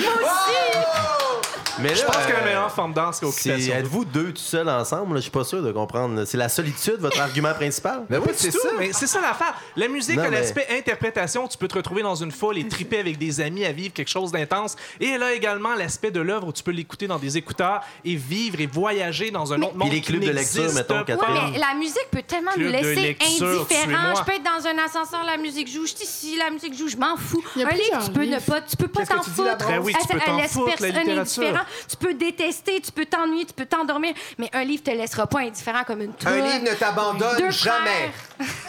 [1.82, 3.74] Mais là, Je pense que la euh, meilleure forme d'art, c'est c'est- occupation.
[3.76, 5.16] êtes-vous deux tout seuls ensemble?
[5.16, 6.26] Je suis pas sûr de comprendre.
[6.26, 8.04] C'est la solitude, votre argument principal?
[8.10, 8.70] Mais oui, c'est ça.
[8.78, 9.56] mais c'est ça l'affaire.
[9.80, 11.48] La musique Non, a mais- l'aspect interprétation.
[11.48, 14.10] Tu peux te retrouver dans une foule et triper avec des amis à vivre quelque
[14.10, 14.76] chose d'intense.
[15.00, 18.16] Et elle a également l'aspect de l'œuvre où tu peux l'écouter dans des écouteurs et
[18.16, 19.90] vivre et voyager dans un autre monde.
[19.92, 21.04] les qui clubs de lecture, mettons.
[21.06, 21.34] Catherine.
[21.34, 24.16] Ouais, mais la musique peut tellement Club nous laisser lecture, indifférents.
[24.18, 25.86] Je peux être dans un ascenseur, la musique joue.
[25.86, 27.44] Je dis si la musique joue, je m'en fous.
[27.56, 29.58] Un livre, tu peux ne pas, tu peux pas t'en foutre.
[29.66, 31.66] Ben oui, tu peux t'en foutre, la littérature.
[31.90, 35.40] Tu peux détester, tu peux t'ennuyer, tu peux t'endormir, mais un livre te laissera pas
[35.40, 36.42] indifférent comme une toile.
[36.42, 37.86] Un livre ne t'abandonne jamais.
[37.86, 38.12] frères.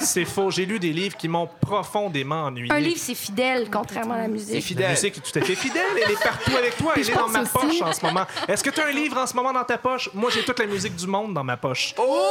[0.00, 0.50] C'est faux.
[0.50, 2.72] J'ai lu des livres qui m'ont profondément ennuyé.
[2.72, 4.54] Un livre, c'est fidèle, contrairement à la C'est musique.
[4.54, 4.90] La fidèle.
[4.90, 5.82] musique est tout à fait fidèle.
[6.04, 6.92] Elle est partout avec toi.
[6.96, 8.26] Elle est dans ma aussi- poche en ce moment.
[8.48, 10.10] Est-ce que tu as un livre en ce moment dans ta poche?
[10.14, 11.94] Moi, j'ai toute la musique du monde dans ma poche.
[11.98, 12.26] Oh!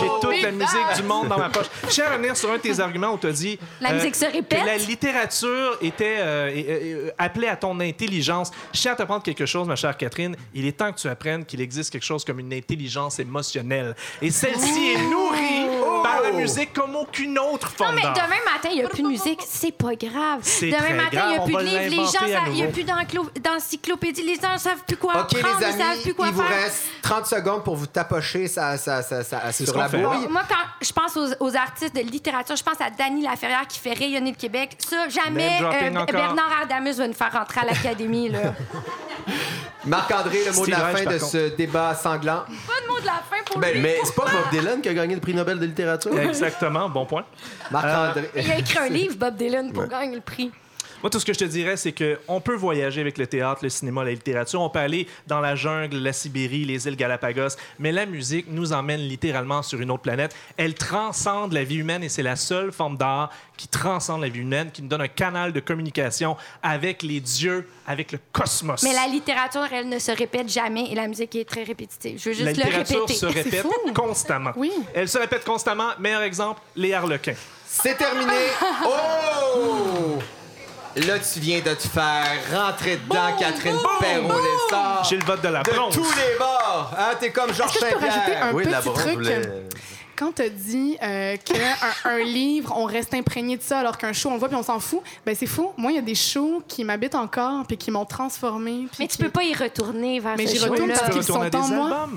[0.00, 1.66] J'ai toute la musique du monde dans ma poche.
[1.84, 3.94] Je tiens à revenir sur un de tes arguments où tu as dit La euh,
[3.94, 4.60] musique se répète?
[4.60, 6.62] que la littérature était euh, euh,
[7.06, 8.50] euh, appelée à ton intelligence.
[8.72, 10.34] Je tiens à t'apprendre quelque chose, ma chère Catherine.
[10.54, 13.94] Il est temps que tu apprennes qu'il existe quelque chose comme une intelligence émotionnelle.
[14.20, 15.66] Et celle-ci est nourrie
[16.02, 18.14] par la musique comme aucune autre Non, forme mais d'art.
[18.14, 19.40] demain matin, il n'y a plus de musique.
[19.46, 20.40] C'est pas grave.
[20.42, 21.78] C'est Demain très matin, il n'y grave, a on plus va de livres.
[21.82, 22.72] Les l'inventer gens, à il n'y a nouveau.
[22.72, 24.22] plus d'enclo- d'encyclopédie.
[24.22, 25.58] Les gens ne savent plus quoi OK, apprendre.
[25.60, 26.62] les Ils ne savent amis, plus quoi il vous faire.
[26.64, 29.90] reste 30 secondes pour vous tapocher ça, ça, ça, ça, C'est sur ce la qu'on
[29.90, 30.02] fait.
[30.02, 30.28] bouille.
[30.28, 33.78] Moi, quand je pense aux, aux artistes de littérature, je pense à Dany Laferrière qui
[33.78, 34.76] fait rayonner le Québec.
[34.78, 36.14] Ça, jamais Name dropping euh, encore.
[36.20, 38.28] Bernard Adamus va nous faire rentrer à l'Académie.
[38.30, 38.38] là.
[39.84, 41.32] Marc-André, le mot de Steve la Reich, fin par de contre.
[41.32, 42.44] ce débat sanglant.
[42.46, 43.80] Pas de mot de la fin pour Ben, lui.
[43.80, 46.30] Mais c'est pas Bob Dylan qui a gagné le prix Nobel de littérature?
[46.30, 47.24] Exactement, bon point.
[47.70, 48.30] Marc-André.
[48.36, 50.50] Il a écrit un livre, Bob Dylan, pour gagner le prix.
[51.02, 53.68] Moi, tout ce que je te dirais, c'est qu'on peut voyager avec le théâtre, le
[53.68, 54.60] cinéma, la littérature.
[54.60, 57.56] On peut aller dans la jungle, la Sibérie, les îles Galapagos.
[57.80, 60.34] Mais la musique nous emmène littéralement sur une autre planète.
[60.56, 64.40] Elle transcende la vie humaine et c'est la seule forme d'art qui transcende la vie
[64.40, 68.82] humaine, qui nous donne un canal de communication avec les dieux, avec le cosmos.
[68.82, 72.20] Mais la littérature, elle ne se répète jamais et la musique est très répétitive.
[72.22, 73.18] Je veux juste La le littérature répéter.
[73.18, 74.52] se répète constamment.
[74.56, 74.72] Oui.
[74.94, 75.90] Elle se répète constamment.
[75.98, 77.34] Meilleur exemple, les harlequins.
[77.66, 78.32] C'est terminé.
[78.84, 80.18] Oh!
[80.96, 85.04] Là, tu viens de te faire rentrer dedans, Catherine Perrault-Lessard.
[85.08, 85.94] J'ai le vote de la De bronze.
[85.94, 86.90] tous les bords.
[86.98, 88.44] Hein, t'es comme Georges Est-ce que je peux rajouter Saint-Pierre.
[88.44, 89.14] un Oui, la petit bronze truc?
[89.14, 89.42] voulait-
[90.14, 94.28] Quand tu dit euh, qu'un un livre, on reste imprégné de ça, alors qu'un show,
[94.28, 95.72] on le voit puis on s'en fout, ben c'est fou.
[95.78, 98.86] Moi, il y a des shows qui m'habitent encore puis qui m'ont transformé.
[99.00, 101.24] Mais tu qui- peux pas y retourner vers Mais ce j'y retourne parce Tu qu'ils
[101.24, 102.08] sont en moi.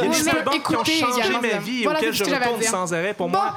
[0.00, 2.24] Il y a des albums qui ont changé ma vie et Voilà, auxquels je ce
[2.24, 2.70] que j'avais à retourne dire.
[2.70, 3.14] sans arrêt.
[3.14, 3.38] Pour Bon.
[3.38, 3.54] moi,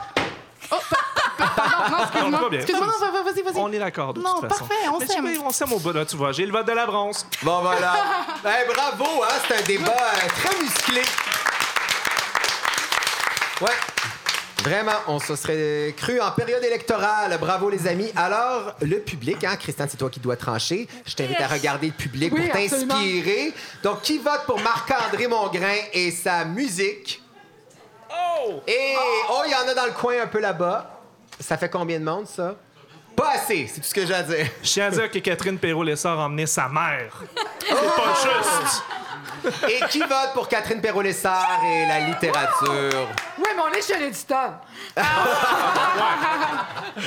[1.40, 1.46] non,
[1.98, 2.50] On excuse-moi.
[2.54, 3.54] Excuse-moi, non, va- vas-y, vas-y.
[3.58, 4.66] On est d'accord, de Non, toute façon.
[4.66, 5.42] parfait, on Mais s'aime.
[5.46, 6.32] On s'aime au bout, là, tu vois.
[6.32, 7.26] J'ai le vote de la bronze.
[7.44, 7.94] Bon, voilà.
[8.44, 9.34] Ben, bravo, hein?
[9.48, 11.02] C'est un débat euh, très musclé.
[13.62, 13.72] Ouais.
[14.64, 17.38] Vraiment, on se serait cru en période électorale.
[17.40, 18.12] Bravo, les amis.
[18.16, 20.88] Alors, le public, hein, Christiane, c'est toi qui dois trancher.
[21.06, 23.54] Je t'invite à regarder le public Oui, pour t'inspirer.
[23.82, 27.22] Donc, qui vote pour Marc-André Mongrain et sa musique?
[28.12, 28.62] Oh!
[28.68, 28.96] Et,
[29.30, 30.97] oh, il y en a dans le coin un peu là-bas.
[31.40, 32.56] Ça fait combien de monde, ça?
[33.16, 34.46] Pas assez, c'est tout ce que j'ai à dire.
[34.62, 37.14] Je tiens à dire que Catherine Perrault-Lessard a emmené sa mère.
[37.60, 38.14] C'est pas
[38.62, 38.84] juste.
[39.70, 43.08] Et qui vote pour Catherine Perrault-Lessard et la littérature?
[43.38, 44.54] Oui, mais on est chez l'éditeur.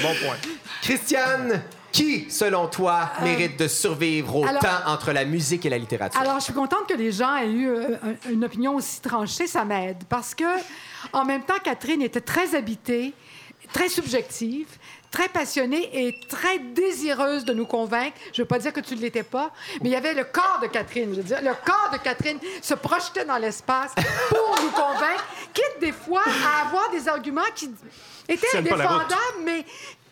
[0.03, 0.37] Bon point.
[0.83, 1.63] Christiane,
[1.93, 5.79] qui, selon toi, mérite de survivre au Euh, alors- temps entre la musique et la
[5.79, 6.21] littérature?
[6.21, 9.47] Alors, je suis contente que les gens aient eu euh, un- une opinion aussi tranchée,
[9.47, 9.99] ça m'aide.
[10.09, 10.45] Parce que,
[11.13, 13.13] en même temps, Catherine était très habitée,
[13.73, 14.69] très subjective,
[15.11, 18.17] très passionnée et très désireuse de nous convaincre.
[18.33, 19.53] Je ne veux pas dire que tu ne l'étais pas,
[19.83, 21.11] mais il y avait le corps de Catherine.
[21.11, 23.93] Je veux dire, le corps de Catherine se projetait dans l'espace
[24.29, 27.71] pour nous convaincre, quitte des fois à avoir des arguments qui
[28.29, 29.09] étaient Tiennent pas la route.
[29.09, 29.65] défendables, mais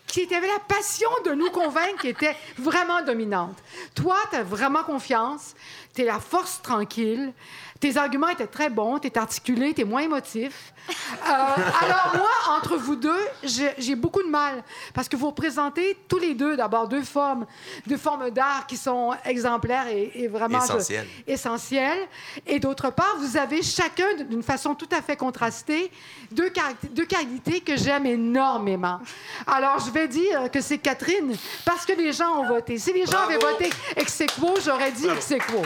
[0.09, 3.57] qui avait la passion de nous convaincre qui était vraiment dominante.
[3.95, 5.55] Toi, tu as vraiment confiance,
[5.93, 7.31] tu es la force tranquille,
[7.79, 10.73] tes arguments étaient très bons, tu es articulé, tu es moins émotif.
[10.89, 11.23] Euh,
[11.81, 14.63] alors moi, entre vous deux, j'ai j'ai beaucoup de mal
[14.93, 17.45] parce que vous représentez tous les deux d'abord deux formes,
[17.87, 21.07] deux formes d'art qui sont exemplaires et, et vraiment je- Essentielles.
[21.27, 22.07] essentielles.
[22.45, 25.91] Et d'autre part, vous avez chacun, d'une façon tout à fait contrastée,
[26.31, 26.51] deux,
[26.91, 28.99] deux qualités que j'aime énormément.
[29.47, 32.77] Alors, je vais dire que c'est Catherine parce que les gens ont voté.
[32.77, 33.29] Si les gens Bravo.
[33.31, 34.23] avaient voté ex
[34.65, 35.61] j'aurais dit ex aequo.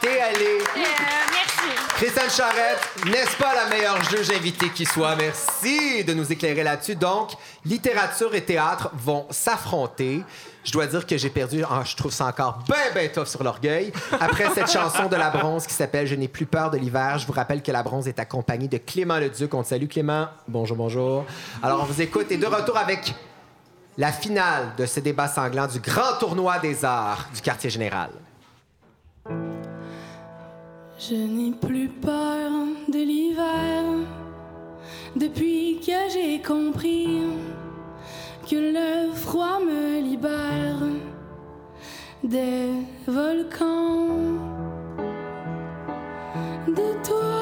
[0.00, 0.58] T'es allé.
[0.60, 0.80] Euh,
[1.32, 1.94] merci.
[1.96, 5.16] Christiane Charrette, n'est-ce pas la meilleure juge invitée qui soit?
[5.16, 6.94] Merci de nous éclairer là-dessus.
[6.94, 7.32] Donc,
[7.64, 10.22] littérature et théâtre vont s'affronter.
[10.64, 13.42] Je dois dire que j'ai perdu, ah, je trouve ça encore bien, bien tough sur
[13.42, 13.92] l'orgueil.
[14.20, 17.26] Après cette chanson de La Bronze qui s'appelle Je n'ai plus peur de l'hiver, je
[17.26, 19.52] vous rappelle que La Bronze est accompagnée de Clément Leduc.
[19.54, 20.28] On te salue, Clément.
[20.46, 21.24] Bonjour, bonjour.
[21.62, 23.14] Alors, on vous écoute et de retour avec
[23.96, 28.10] la finale de ce débat sanglant du grand tournoi des arts du quartier général.
[31.00, 32.50] Je n'ai plus peur
[32.88, 33.84] de l'hiver
[35.14, 37.20] depuis que j'ai compris
[38.50, 40.82] que le froid me libère
[42.24, 42.70] des
[43.06, 44.08] volcans
[46.66, 47.37] de toi.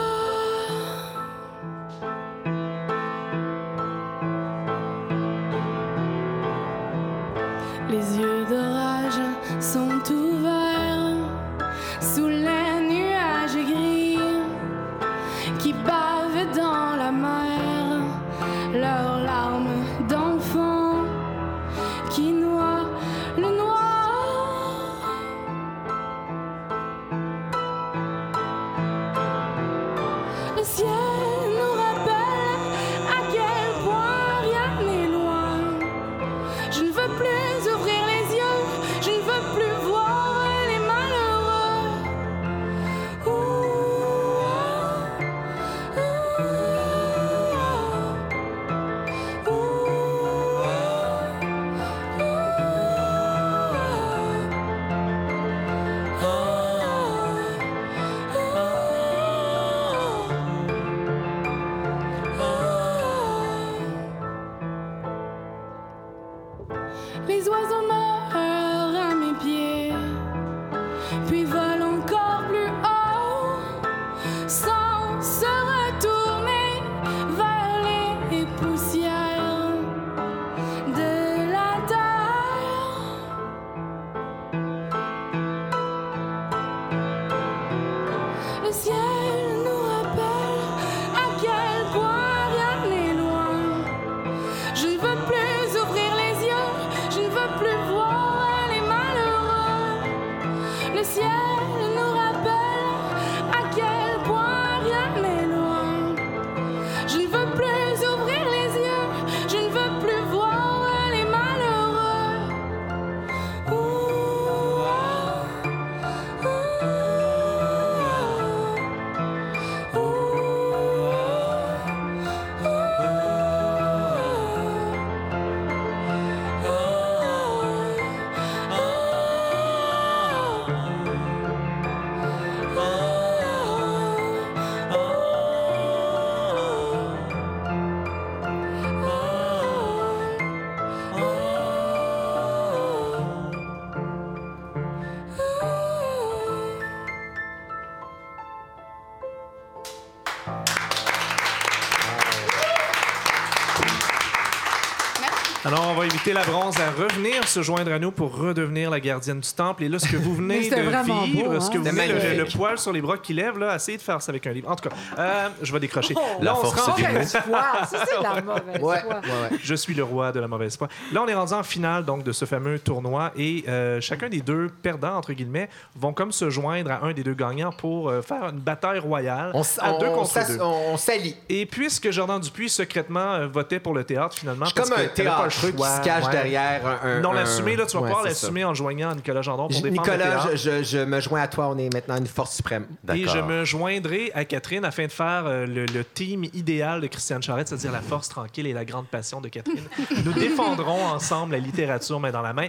[156.06, 159.48] On inviter la bronze à revenir se joindre à nous pour redevenir la gardienne du
[159.52, 159.82] temple.
[159.82, 160.88] Et là, ce que vous venez Mais c'était de
[161.32, 161.80] vivre, beau, ce que hein?
[161.82, 164.46] vous venez, le, poil sur les bras qui lève, là, essayez de faire ça avec
[164.46, 164.70] un livre.
[164.70, 166.14] En tout cas, euh, je vais décrocher.
[166.38, 167.08] La Là, on se force rend- du mot.
[167.08, 167.62] Mauvaise foi.
[167.90, 169.14] Ça, c'est de la mauvaise Ouais, foi.
[169.14, 169.58] ouais, ouais.
[169.60, 170.86] Je suis le roi de la mauvaise foi.
[171.12, 174.40] Là, on est rendu en finale donc de ce fameux tournoi et euh, chacun des
[174.42, 178.22] deux perdants entre guillemets vont comme se joindre à un des deux gagnants pour euh,
[178.22, 180.62] faire une bataille royale On, à deux on, contre s'ass- deux.
[180.62, 181.34] on- on s'allie.
[181.48, 185.02] Et puisque Jordan Dupuis secrètement euh, votait pour le théâtre finalement, Je parce comme un
[185.08, 186.30] t'avais pas le théâtre choix, se cache ouais.
[186.32, 187.08] derrière un.
[187.16, 189.76] un Non, l'assumer, là, tu vas Ouais, pouvoir l'assumer en joignant à Nicolas Gendron pour
[189.76, 190.82] Je- défendre le Nicolas, théâtre.
[190.84, 191.68] je, me joins à toi.
[191.68, 192.86] On est maintenant une force suprême.
[193.12, 197.06] Et je me joindrai à Catherine afin de faire euh, le, le team idéal de
[197.06, 199.84] Christiane Charette, c'est-à-dire la force tranquille et la grande passion de Catherine.
[200.24, 202.66] Nous défendrons ensemble la littérature main dans la main.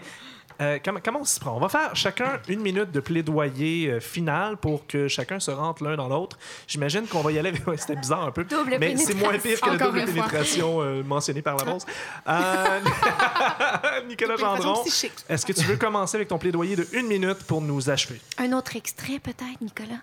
[0.60, 1.56] Euh, comment, comment on s'y prend?
[1.56, 5.84] On va faire chacun une minute de plaidoyer euh, final pour que chacun se rentre
[5.84, 6.38] l'un dans l'autre.
[6.68, 7.68] J'imagine qu'on va y aller avec...
[7.68, 8.44] ouais, C'était bizarre un peu.
[8.44, 11.86] Double mais c'est moins pire que la double pénétration euh, mentionnée par la bronze.
[12.28, 12.80] Euh,
[14.08, 14.84] Nicolas Double Gendron,
[15.30, 18.20] est-ce que tu veux commencer avec ton plaidoyer de une minute pour nous achever?
[18.38, 20.02] Un autre extrait, peut-être, Nicolas?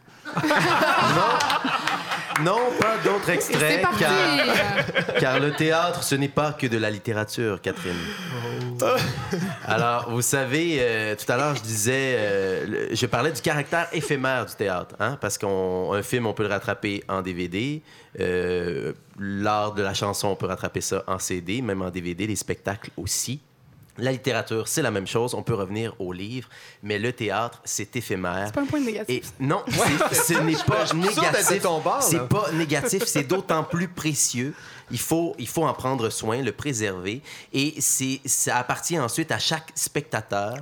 [2.42, 4.04] Non, pas d'autres C'est extraits, parti!
[4.04, 7.94] car, car le théâtre, ce n'est pas que de la littérature, Catherine.
[9.64, 14.46] Alors, vous savez, euh, tout à l'heure, je disais, euh, je parlais du caractère éphémère
[14.46, 17.82] du théâtre, hein, parce qu'un film, on peut le rattraper en DVD.
[18.20, 22.36] euh, L'art de la chanson, on peut rattraper ça en CD, même en DVD, les
[22.36, 23.40] spectacles aussi.
[23.98, 25.34] La littérature, c'est la même chose.
[25.34, 26.48] On peut revenir au livre,
[26.82, 28.46] mais le théâtre, c'est éphémère.
[28.46, 29.08] C'est pas un point négatif.
[29.38, 29.62] Et non,
[30.10, 31.68] c'est- ce n'est pas négatif.
[32.00, 34.52] C'est pas négatif, c'est d'autant plus précieux.
[34.90, 37.22] Il faut, il faut en prendre soin, le préserver.
[37.52, 40.56] Et c'est, ça appartient ensuite à chaque spectateur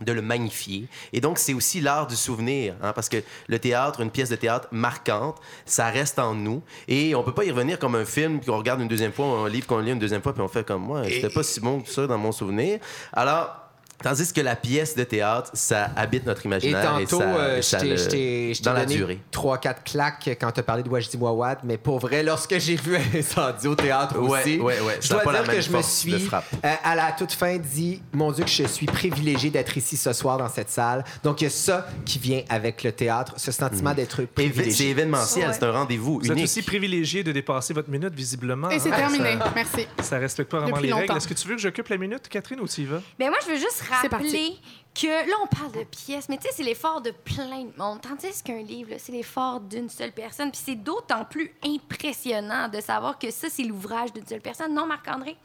[0.00, 0.86] de le magnifier.
[1.12, 3.18] Et donc, c'est aussi l'art du souvenir, hein, parce que
[3.48, 6.62] le théâtre, une pièce de théâtre marquante, ça reste en nous.
[6.86, 9.48] Et on peut pas y revenir comme un film qu'on regarde une deuxième fois, un
[9.48, 11.80] livre qu'on lit une deuxième fois, puis on fait comme moi, c'était pas si bon
[11.80, 12.78] que ça dans mon souvenir.
[13.12, 13.67] Alors,
[14.02, 16.92] tandis que la pièce de théâtre, ça habite notre Et imaginaire.
[16.98, 19.18] tantôt, ça, euh, je ça je t'ai donné durée.
[19.30, 22.76] trois, quatre claques quand tu as parlé de Wajdi Wawad, mais pour vrai, lorsque j'ai
[22.76, 25.60] vu Incendie au théâtre Ouais, aussi, ouais, ouais, je ça dois pas la dire que
[25.60, 29.50] je me suis, euh, à la toute fin, dit Mon Dieu, que je suis privilégié
[29.50, 31.04] d'être ici ce soir dans cette salle.
[31.24, 34.26] Donc, il y a ça qui vient avec le théâtre, ce sentiment d'être Éve- C'est
[34.50, 34.90] privilégié.
[34.90, 35.52] événementiel, Ouais.
[35.54, 36.44] c'est un rendez-vous Vous êtes unique.
[36.44, 38.70] aussi privilégié de dépasser votre minute, visiblement.
[38.70, 38.96] Et c'est hein.
[38.96, 39.36] terminé.
[39.54, 39.86] Merci.
[39.98, 41.06] Ça, ça respecte pas vraiment Depuis les règles.
[41.08, 41.16] longtemps.
[41.18, 43.00] Est-ce que tu veux que j'occupe la minute, Catherine, ou tu y vas?
[43.18, 44.56] Ben moi, je veux juste rappeler
[44.94, 48.00] que là, on parle de pièces, mais tu sais, c'est l'effort de plein de monde.
[48.00, 50.50] Tandis qu'un livre, c'est l'effort d'une seule personne.
[50.50, 54.74] Puis c'est d'autant plus impressionnant de savoir que ça, c'est l'ouvrage d'une seule personne.
[54.74, 55.36] Non, Marc-André?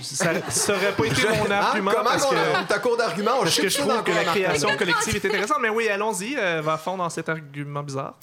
[0.00, 1.50] Ça ça aurait pas été mon Hein?
[1.50, 3.32] argument Comment parce on que, a ta cours d'argument?
[3.38, 5.58] On parce que je trouve que la création collective est intéressante.
[5.60, 6.36] Mais oui, allons-y.
[6.36, 8.14] euh, va à fond dans cet argument bizarre.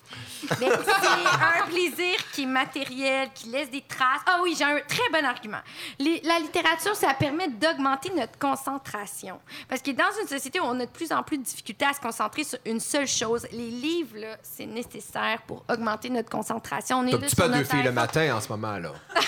[0.47, 4.21] C'est un plaisir qui est matériel, qui laisse des traces.
[4.25, 5.59] Ah oui, j'ai un très bon argument.
[5.99, 9.39] Les- la littérature, ça permet d'augmenter notre concentration.
[9.67, 11.93] Parce que dans une société où on a de plus en plus de difficultés à
[11.93, 16.99] se concentrer sur une seule chose, les livres, c'est nécessaire pour augmenter notre concentration.
[16.99, 18.91] On est petit sur peu deux filles le matin en ce moment, là.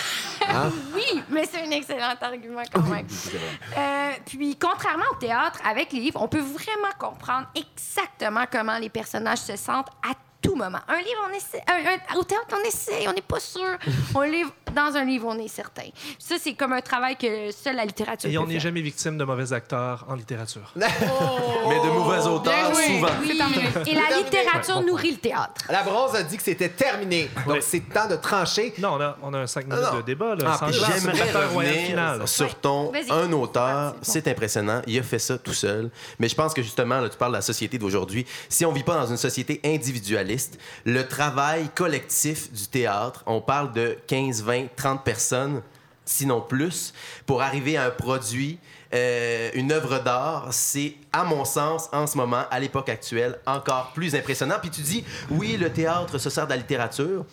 [0.96, 2.37] Oui, mais c'est un excellent argument
[2.74, 3.08] quand même.
[3.78, 8.90] Euh, puis, contrairement au théâtre, avec les livres, on peut vraiment comprendre exactement comment les
[8.90, 10.14] personnages se sentent à
[10.48, 10.80] tout moment.
[10.88, 11.62] Un livre, on essaie.
[11.68, 13.78] un- un- au théâtre, on essaie, on n'est pas sûr.
[14.16, 15.90] On livre, dans un livre, on est certain.
[16.20, 19.18] Ça, c'est comme un travail que seule la littérature Et peut on n'est jamais victime
[19.18, 20.72] de mauvais acteurs en littérature.
[20.76, 23.08] Mais de mauvais auteurs, souvent.
[23.08, 23.70] Terminé.
[23.86, 25.62] Et la littérature Ouais, bon nourrit le théâtre.
[25.70, 27.30] La bronze a dit que c'était terminé.
[27.46, 27.60] Donc, Oui.
[27.62, 28.74] c'est temps de trancher.
[28.80, 29.98] Non, on a, on a un 5 minutes Ah non.
[29.98, 30.36] de débat.
[30.36, 33.64] Là, Ah, J'aimerais revenir sur ton un auteur.
[33.68, 34.32] Ah, c'est bon.
[34.32, 34.82] Impressionnant.
[34.88, 35.90] Il a fait ça tout seul.
[36.20, 38.26] Mais je pense que justement, là, tu parles de la société d'aujourd'hui.
[38.50, 40.37] Si on vit pas dans une société individualiste,
[40.86, 45.62] le travail collectif du théâtre, on parle de 15, 20, 30 personnes,
[46.06, 46.94] sinon plus,
[47.26, 48.60] pour arriver à un produit.
[48.94, 53.92] euh, une œuvre d'art, c'est, à mon sens, en ce moment, à l'époque actuelle, encore
[53.94, 54.56] plus impressionnant.
[54.62, 57.26] Puis tu dis, oui, le théâtre se sert de la littérature,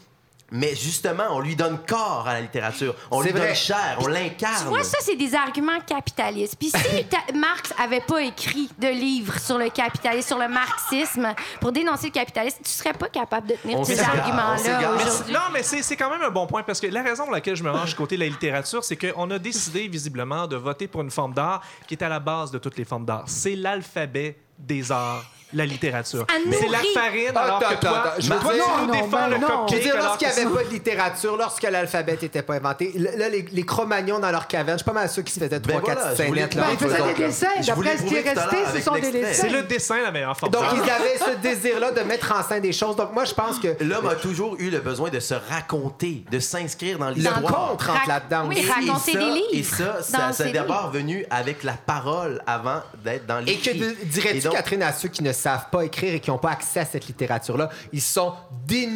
[0.50, 2.94] mais justement, on lui donne corps à la littérature.
[3.10, 3.48] On lui vrai.
[3.48, 4.64] donne chair, on l'incarne.
[4.64, 6.56] Tu vois, ça, c'est des arguments capitalistes.
[6.58, 11.72] Puis si Marx avait pas écrit de livre sur le capitalisme, sur le marxisme, pour
[11.72, 15.32] dénoncer le capitalisme, tu serais pas capable de tenir On ces arguments-là aujourd'hui.
[15.32, 17.56] Non, mais c'est c'est quand même un bon point parce que la raison pour laquelle
[17.56, 20.88] je me range du côté de la littérature, c'est qu'on a décidé visiblement de voter
[20.88, 23.24] pour une forme d'art qui est à la base de toutes les formes d'art.
[23.26, 25.24] C'est l'alphabet des arts
[25.54, 26.26] la littérature.
[26.52, 28.52] C'est la farine, alors Attends, que toi, attends, je veux toi,
[28.86, 29.94] Non, défends non, le cupcake.
[29.96, 33.62] lorsqu'il n'y que avait pas de littérature, lorsque l'alphabet n'était pas inventé, là, les, les
[33.64, 36.00] Cro-Magnons dans leur caverne, je suis pas mal sûr qu'ils se faisaient trois, Ben voilà,
[36.00, 36.54] quatre je voulais- scénettes.
[36.56, 37.46] Ben, là, ils entre faisaient des dessins.
[37.66, 39.42] D'après ce qui est resté, ce sont des dessins.
[39.42, 40.52] C'est le dessin la meilleure forme.
[40.52, 40.74] Donc, d'art.
[40.76, 42.96] ils avaient ce désir-là de mettre en scène des choses.
[42.96, 46.38] Donc, moi, je pense que L'homme a toujours eu le besoin de se raconter, de
[46.38, 47.40] s'inscrire dans le l'histoire.
[47.42, 48.44] contre rentre Rac- là-dedans.
[48.48, 53.40] Oui, raconter des livres Et ça, ça, d'abord venu avec la parole avant d'être dans
[53.40, 53.78] Et l'écrit.
[53.78, 56.38] que Et dirais-tu, donc- Catherine, à ceux qui ne savent pas écrire et qui n'ont
[56.38, 58.32] pas accès à cette littérature-là, ils sont,
[58.66, 58.88] dé-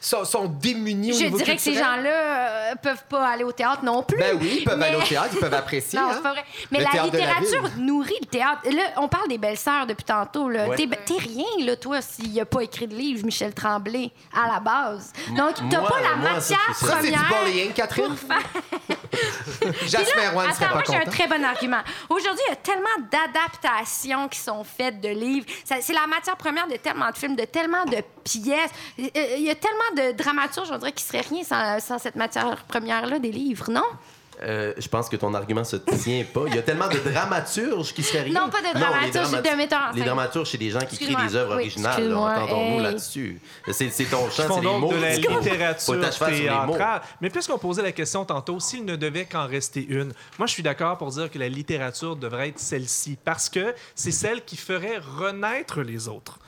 [0.00, 1.96] sont, sont démunis au Je niveau dirais que ces culturel?
[1.96, 4.16] gens-là euh, peuvent pas aller au théâtre non plus.
[4.18, 5.98] Ben oui, ils peuvent Mais- aller au théâtre, ils peuvent apprécier.
[5.98, 6.12] Non, hein.
[6.14, 6.44] c'est pas vrai.
[6.70, 7.84] Mais Le la la littérature ville.
[7.84, 8.60] nourrit le théâtre.
[8.64, 10.48] Là, on parle des belles-sœurs depuis tantôt.
[10.48, 10.66] Là.
[10.68, 10.76] Ouais.
[10.76, 14.60] T'es, t'es rien, là, toi, s'il a pas écrit de livre, Michel Tremblay, à la
[14.60, 15.12] base.
[15.36, 17.44] Donc, t'as moi, pas la moi, ça, matière c'est- Ça, c'est du première.
[17.44, 18.14] bullying, Catherine.
[18.14, 21.80] pour faire- Jasmin Roy ne serait Attends, moi, pas j'ai un très bon argument.
[22.08, 25.46] Aujourd'hui, il y a tellement d'adaptations qui sont faites de livres.
[25.64, 28.70] Ça- C'est la matière première de tellement de films, de tellement de pièces.
[28.98, 32.14] Euh, Il y a tellement de dramaturges, on dirait, qui serait rien sans, sans cette
[32.16, 33.86] matière première-là des livres, non?
[34.42, 36.42] Euh, je pense que ton argument se tient pas.
[36.46, 38.40] Il y a tellement de dramaturges qui seraient rien.
[38.40, 41.26] Non, pas de dramaturges, dramatu- de metteurs en Les dramaturges, c'est des gens qui créent
[41.26, 42.14] des œuvres Oui, originales.
[42.14, 42.82] Entendons-nous Hey.
[42.82, 43.40] là-dessus.
[43.72, 44.92] C'est c'est ton champ, c'est les mots.
[44.92, 47.02] de la littérature théâtrale.
[47.20, 50.62] Mais puisqu'on posait la question tantôt, s'il ne devait qu'en rester une, moi, je suis
[50.62, 54.98] d'accord pour dire que la littérature devrait être celle-ci, parce que c'est celle qui ferait
[55.18, 56.38] renaître les autres.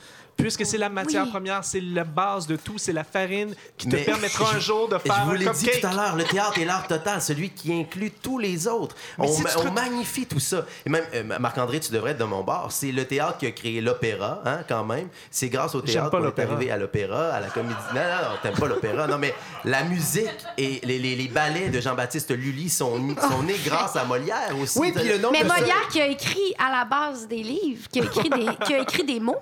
[0.41, 1.29] Puisque c'est la matière Oui.
[1.29, 4.87] première, c'est la base de tout, c'est la farine qui te Mais permettra un jour
[4.89, 7.21] de faire Je vous un l'ai dit tout à l'heure, le théâtre est l'art total,
[7.21, 8.95] celui qui inclut tous les autres.
[9.17, 10.65] Mais On, si tu on te- magnifie tout ça.
[10.85, 12.71] Et même, euh, Marc-André, tu devrais être de mon bord.
[12.71, 15.07] C'est le théâtre qui a créé l'opéra, hein, quand même.
[15.29, 17.75] C'est grâce au théâtre qu'on est arrivé à l'opéra, à la comédie.
[17.93, 19.07] Non, non, non, t'aimes pas l'opéra.
[19.07, 19.33] Non, mais
[19.65, 20.27] la musique
[20.57, 24.79] et les, les- les ballets de Jean-Baptiste Lully sont, sont nés grâce à Molière aussi.
[24.79, 27.43] Oui, puis le nom Mais de ça- Molière qui a écrit à la base des
[27.43, 29.35] livres, qui a écrit des, qui a écrit des mots.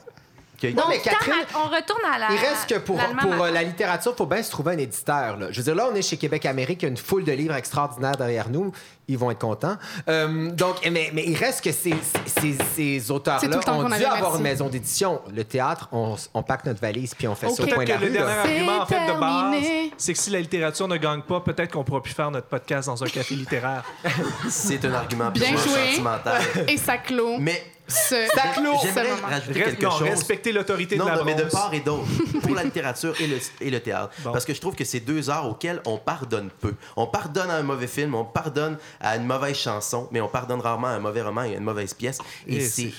[0.67, 2.27] A- Non, mais Catherine, on retourne à la.
[2.31, 5.37] Il reste que pour, pour euh, la littérature, il faut bien se trouver un éditeur.
[5.37, 5.47] là.
[5.51, 7.31] Je veux dire, là, on est chez Québec Amérique, il y a une foule de
[7.31, 8.71] livres extraordinaires derrière nous.
[9.11, 9.75] Ils vont être contents.
[10.07, 11.95] Euh, donc, mais, mais il reste que ces,
[12.27, 14.37] ces, ces auteurs-là le ont dû avoir merci.
[14.37, 15.19] une maison d'édition.
[15.35, 17.97] Le théâtre, on, on pack notre valise puis on fait ça au coin de la
[17.97, 18.11] le rue.
[18.11, 18.41] dernier là.
[18.41, 19.91] argument en fait, de base, terminé.
[19.97, 22.87] c'est que si la littérature ne gagne pas, peut-être qu'on pourra plus faire notre podcast
[22.87, 23.83] dans un café littéraire.
[24.49, 25.87] C'est un argument Bien joué.
[25.89, 26.41] sentimental.
[26.67, 27.37] Et ça clôt.
[27.39, 28.15] Mais ce...
[28.35, 28.73] Ça clôt.
[28.81, 30.01] j'aimerais rajouter Reste- quelque non, chose.
[30.09, 32.05] respecter l'autorité de la non, mais de part et d'autre,
[32.41, 34.11] pour la littérature et le, et le théâtre.
[34.19, 34.31] Bon.
[34.31, 36.73] Parce que je trouve que c'est deux arts auxquels on pardonne peu.
[36.95, 40.61] On pardonne à un mauvais film, on pardonne à une mauvaise chanson, mais on pardonne
[40.61, 42.19] rarement à un mauvais roman et à une mauvaise pièce.
[42.47, 42.91] Et, Et c'est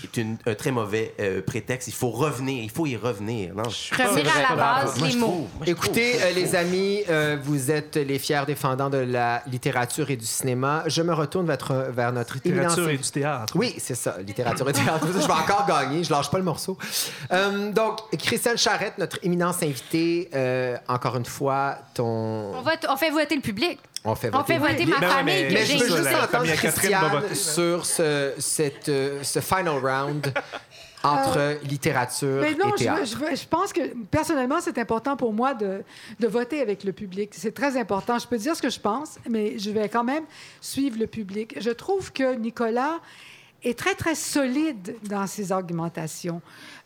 [0.46, 1.88] un très mauvais euh, prétexte.
[1.88, 3.54] Il faut revenir, il faut y revenir.
[3.54, 5.26] Non, je- Revenir à la base, moi, les mots.
[5.26, 5.38] trouve.
[5.56, 10.10] Moi, je Écoutez, euh, les amis, euh, vous êtes les fiers défendants de la littérature
[10.10, 10.82] et du cinéma.
[10.86, 11.58] Je me retourne vers,
[11.90, 13.52] vers notre éminence Littérature et du théâtre.
[13.56, 14.79] Oui, c'est ça, littérature et théâtre.
[14.84, 16.76] Je vais encore gagner, je lâche pas le morceau.
[17.32, 22.04] Euh, donc, Christelle Charrette, notre éminence invitée, euh, encore une fois, ton...
[22.54, 23.78] On, vote- on fait voter le public.
[24.04, 26.04] On fait On voter fait le voter ma famille mais- que Mais je veux juste
[26.04, 27.34] la entendre famille à Catherine va Christiane voter.
[27.34, 30.32] sur ce, cette, euh, ce final round
[31.02, 33.00] entre littérature Mais non, et théâtre.
[33.04, 35.82] je, je- je pense que personnellement, c'est important pour moi de,
[36.18, 37.30] de voter avec le public.
[37.34, 38.18] C'est très important.
[38.18, 40.24] Je peux dire ce que je pense, mais je vais quand même
[40.60, 41.56] suivre le public.
[41.60, 42.98] Je trouve que Nicolas
[43.62, 46.40] est très, très solide dans ses argumentations.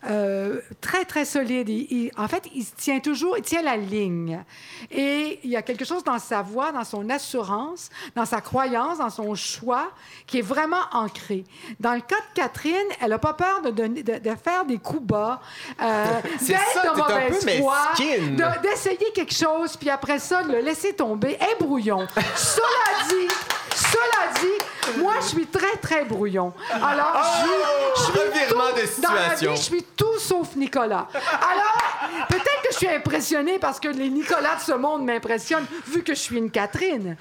[0.07, 1.67] Euh, très, très solide.
[1.69, 4.43] Il- il- en fait, il tient toujours, il tient la ligne.
[4.91, 8.99] Et il y a quelque chose dans sa voix, dans son assurance, dans sa croyance,
[8.99, 9.89] dans son choix,
[10.27, 11.43] qui est vraiment ancré.
[11.79, 14.77] Dans le cas de Catherine, elle n'a pas peur de, donner- de, de faire des
[14.77, 15.41] coups bas,
[15.81, 16.05] euh,
[16.45, 16.95] d'être de un
[17.29, 17.77] mauvaise foi,
[18.61, 21.31] d'essayer quelque chose, puis après ça, de le laisser tomber.
[21.41, 22.05] Et brouillon.
[22.35, 23.27] Cela dit,
[23.75, 24.65] cela dit,
[24.97, 26.53] moi, je suis très, très brouillon.
[26.73, 27.51] Alors, je suis-
[27.95, 31.07] je suis tout- Dans la vie, je suis tout sauf Nicolas.
[31.13, 36.03] Alors, peut-être que je suis impressionnée parce que les Nicolas de ce monde m'impressionnent, vu
[36.03, 37.15] que je suis une Catherine.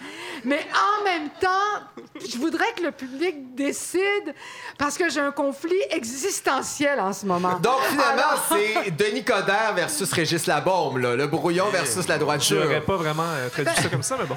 [0.44, 4.34] Mais en même temps, je voudrais que le public décide
[4.78, 7.58] parce que j'ai un conflit existentiel en ce moment.
[7.60, 8.46] Donc, finalement, Alors-
[8.84, 12.64] c'est Denis Coderre versus Régis Labombe, là, le brouillon versus la Je droiture.
[12.64, 14.36] n'aurais pas vraiment euh, traduit ça comme ça, mais bon.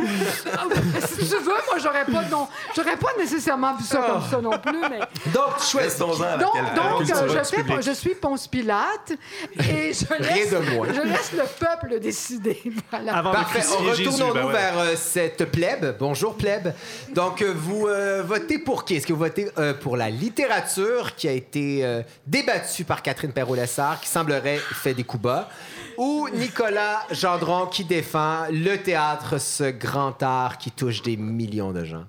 [1.07, 4.57] si tu veux, moi, j'aurais pas, non, j'aurais pas nécessairement vu ça comme ça non
[4.59, 4.99] plus, mais...
[5.31, 5.97] Donc, tu choisis.
[5.97, 9.13] Donc, donc culture euh, je, fais, je suis Ponce Pilate
[9.59, 10.87] et je Rien laisse, de moins.
[11.03, 12.61] Je laisse le peuple décider.
[12.89, 13.15] Voilà.
[13.17, 13.59] Avant Parfait.
[13.59, 14.53] de crucifier Jésus, Retournons-nous ben ouais.
[14.53, 15.95] vers euh, cette plèbe.
[15.99, 16.73] Bonjour, plèbe.
[17.13, 18.95] Donc, euh, vous euh, votez pour qui?
[18.95, 23.31] Est-ce que vous votez euh, pour la littérature qui a été euh, débattue par Catherine
[23.33, 25.49] Perrault-Lessard, qui semblerait fait des coups bas,
[25.97, 31.83] ou Nicolas Gendron qui défend le théâtre, ce grand art qui touche des millions de
[31.83, 32.05] gens?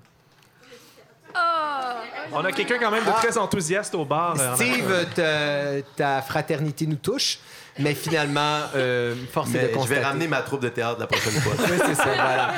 [1.35, 1.39] Oh!
[2.33, 4.35] On a quelqu'un quand même de très enthousiaste au bar.
[4.55, 7.39] Steve, ta, ta fraternité nous touche,
[7.79, 9.99] mais finalement, euh, force est de je constater.
[10.01, 11.53] vais ramener ma troupe de théâtre la prochaine fois.
[11.59, 12.51] Oui, c'est ça, voilà.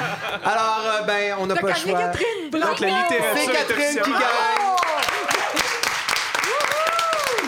[0.43, 1.99] Alors, euh, ben, on n'a pas le choix.
[1.99, 2.67] Catherine Blanc.
[2.67, 4.71] Donc, la littérature C'est est Catherine qui gagne.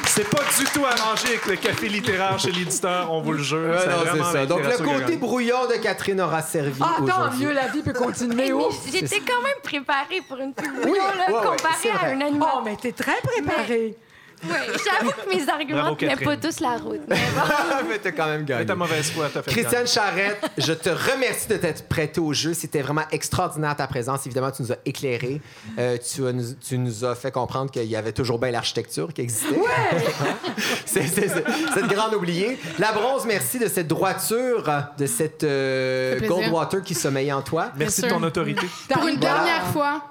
[0.06, 3.68] C'est pas du tout arrangé avec le café littéraire chez l'éditeur, on vous le jure.
[3.68, 4.46] Ouais, C'est non, vraiment c'est ça.
[4.46, 8.36] Donc, le côté brouillon de Catherine aura servi Ah, tant mieux, la vie peut continuer.
[8.36, 12.10] Mais Oh, J'étais quand même préparée pour une pub brouillon, Oui, là, ouais, comparée à
[12.12, 12.62] un Oh, animateur.
[12.64, 13.96] mais t'es très préparée.
[14.44, 14.50] Oui,
[14.86, 16.40] j'avoue que mes arguments Bravo, tenaient pas Catherine.
[16.40, 17.02] tous la route.
[17.08, 17.42] Mais bon.
[17.90, 18.66] mais t'as quand même Mais gagné.
[18.66, 22.54] ta mauvaise foi, t'as fait Christiane Charrette, je te remercie de t'être prêtée au jeu.
[22.54, 24.26] C'était vraiment extraordinaire ta présence.
[24.26, 25.42] Évidemment, tu nous as éclairé.
[25.80, 29.14] Euh, tu, as nous, tu nous as fait comprendre qu'il y avait toujours bien l'architecture
[29.14, 29.56] qui existait.
[30.86, 32.58] c'est, c'est- c'est- cette grande oubliée.
[32.80, 34.64] La bronze, merci de cette droiture,
[34.98, 36.36] de cette euh, Ça fait plaisir.
[36.50, 37.72] Goldwater qui sommeillait en toi.
[37.78, 38.20] Merci Bien de sûr.
[38.22, 38.68] ton autorité.
[38.90, 39.36] Pour une Voilà.
[39.36, 40.04] dernière fois,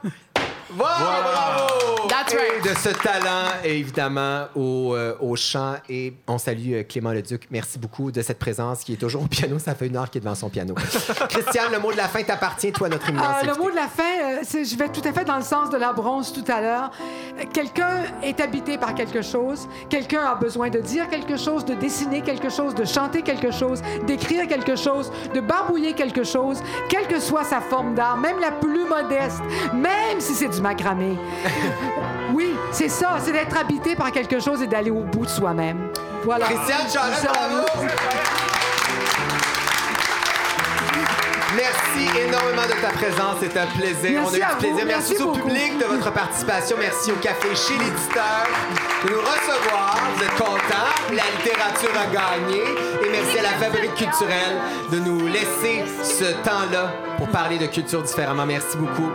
[0.77, 2.09] Voilà, bravo!
[2.09, 2.63] That's Et right.
[2.65, 5.75] de ce talent, évidemment, au, euh, au chant.
[5.89, 7.47] Et on salue euh, Clément Leduc.
[7.51, 9.59] Merci beaucoup de cette présence qui est toujours au piano.
[9.59, 10.75] Ça fait une heure qu'il est devant son piano.
[11.29, 13.89] Christiane, le mot de la fin t'appartient, toi, notre immense Euh, le mot de la
[13.89, 16.61] fin, euh, je vais tout à fait dans le sens de la bronze tout à
[16.61, 16.91] l'heure.
[17.53, 19.69] Quelqu'un est habité par quelque chose.
[19.89, 23.81] Quelqu'un a besoin de dire quelque chose, de dessiner quelque chose, de chanter quelque chose,
[24.07, 26.59] d'écrire quelque chose, de barbouiller quelque chose,
[26.89, 29.41] quelle que soit sa forme d'art, même la plus modeste,
[29.75, 30.61] même si c'est du
[32.35, 35.89] oui, c'est ça, c'est d'être habité par quelque chose et d'aller au bout de soi-même.
[36.25, 36.47] Voilà.
[36.47, 36.87] Christiane
[37.25, 37.67] bravo!
[41.57, 43.37] Merci énormément de ta présence.
[43.41, 44.23] C'est un plaisir.
[44.23, 44.59] Merci On a eu du vous.
[44.59, 44.87] plaisir.
[44.87, 46.77] Merci, Merci au public de votre participation.
[46.79, 48.47] Merci au Café chez l'éditeur
[49.05, 49.99] de nous recevoir.
[50.17, 50.93] Vous êtes contents.
[51.11, 52.63] La littérature a gagné.
[53.05, 54.57] Et merci à la Fabrique culturelle
[54.91, 58.47] de nous laisser ce temps-là pour parler de culture différemment.
[58.47, 59.11] Merci beaucoup.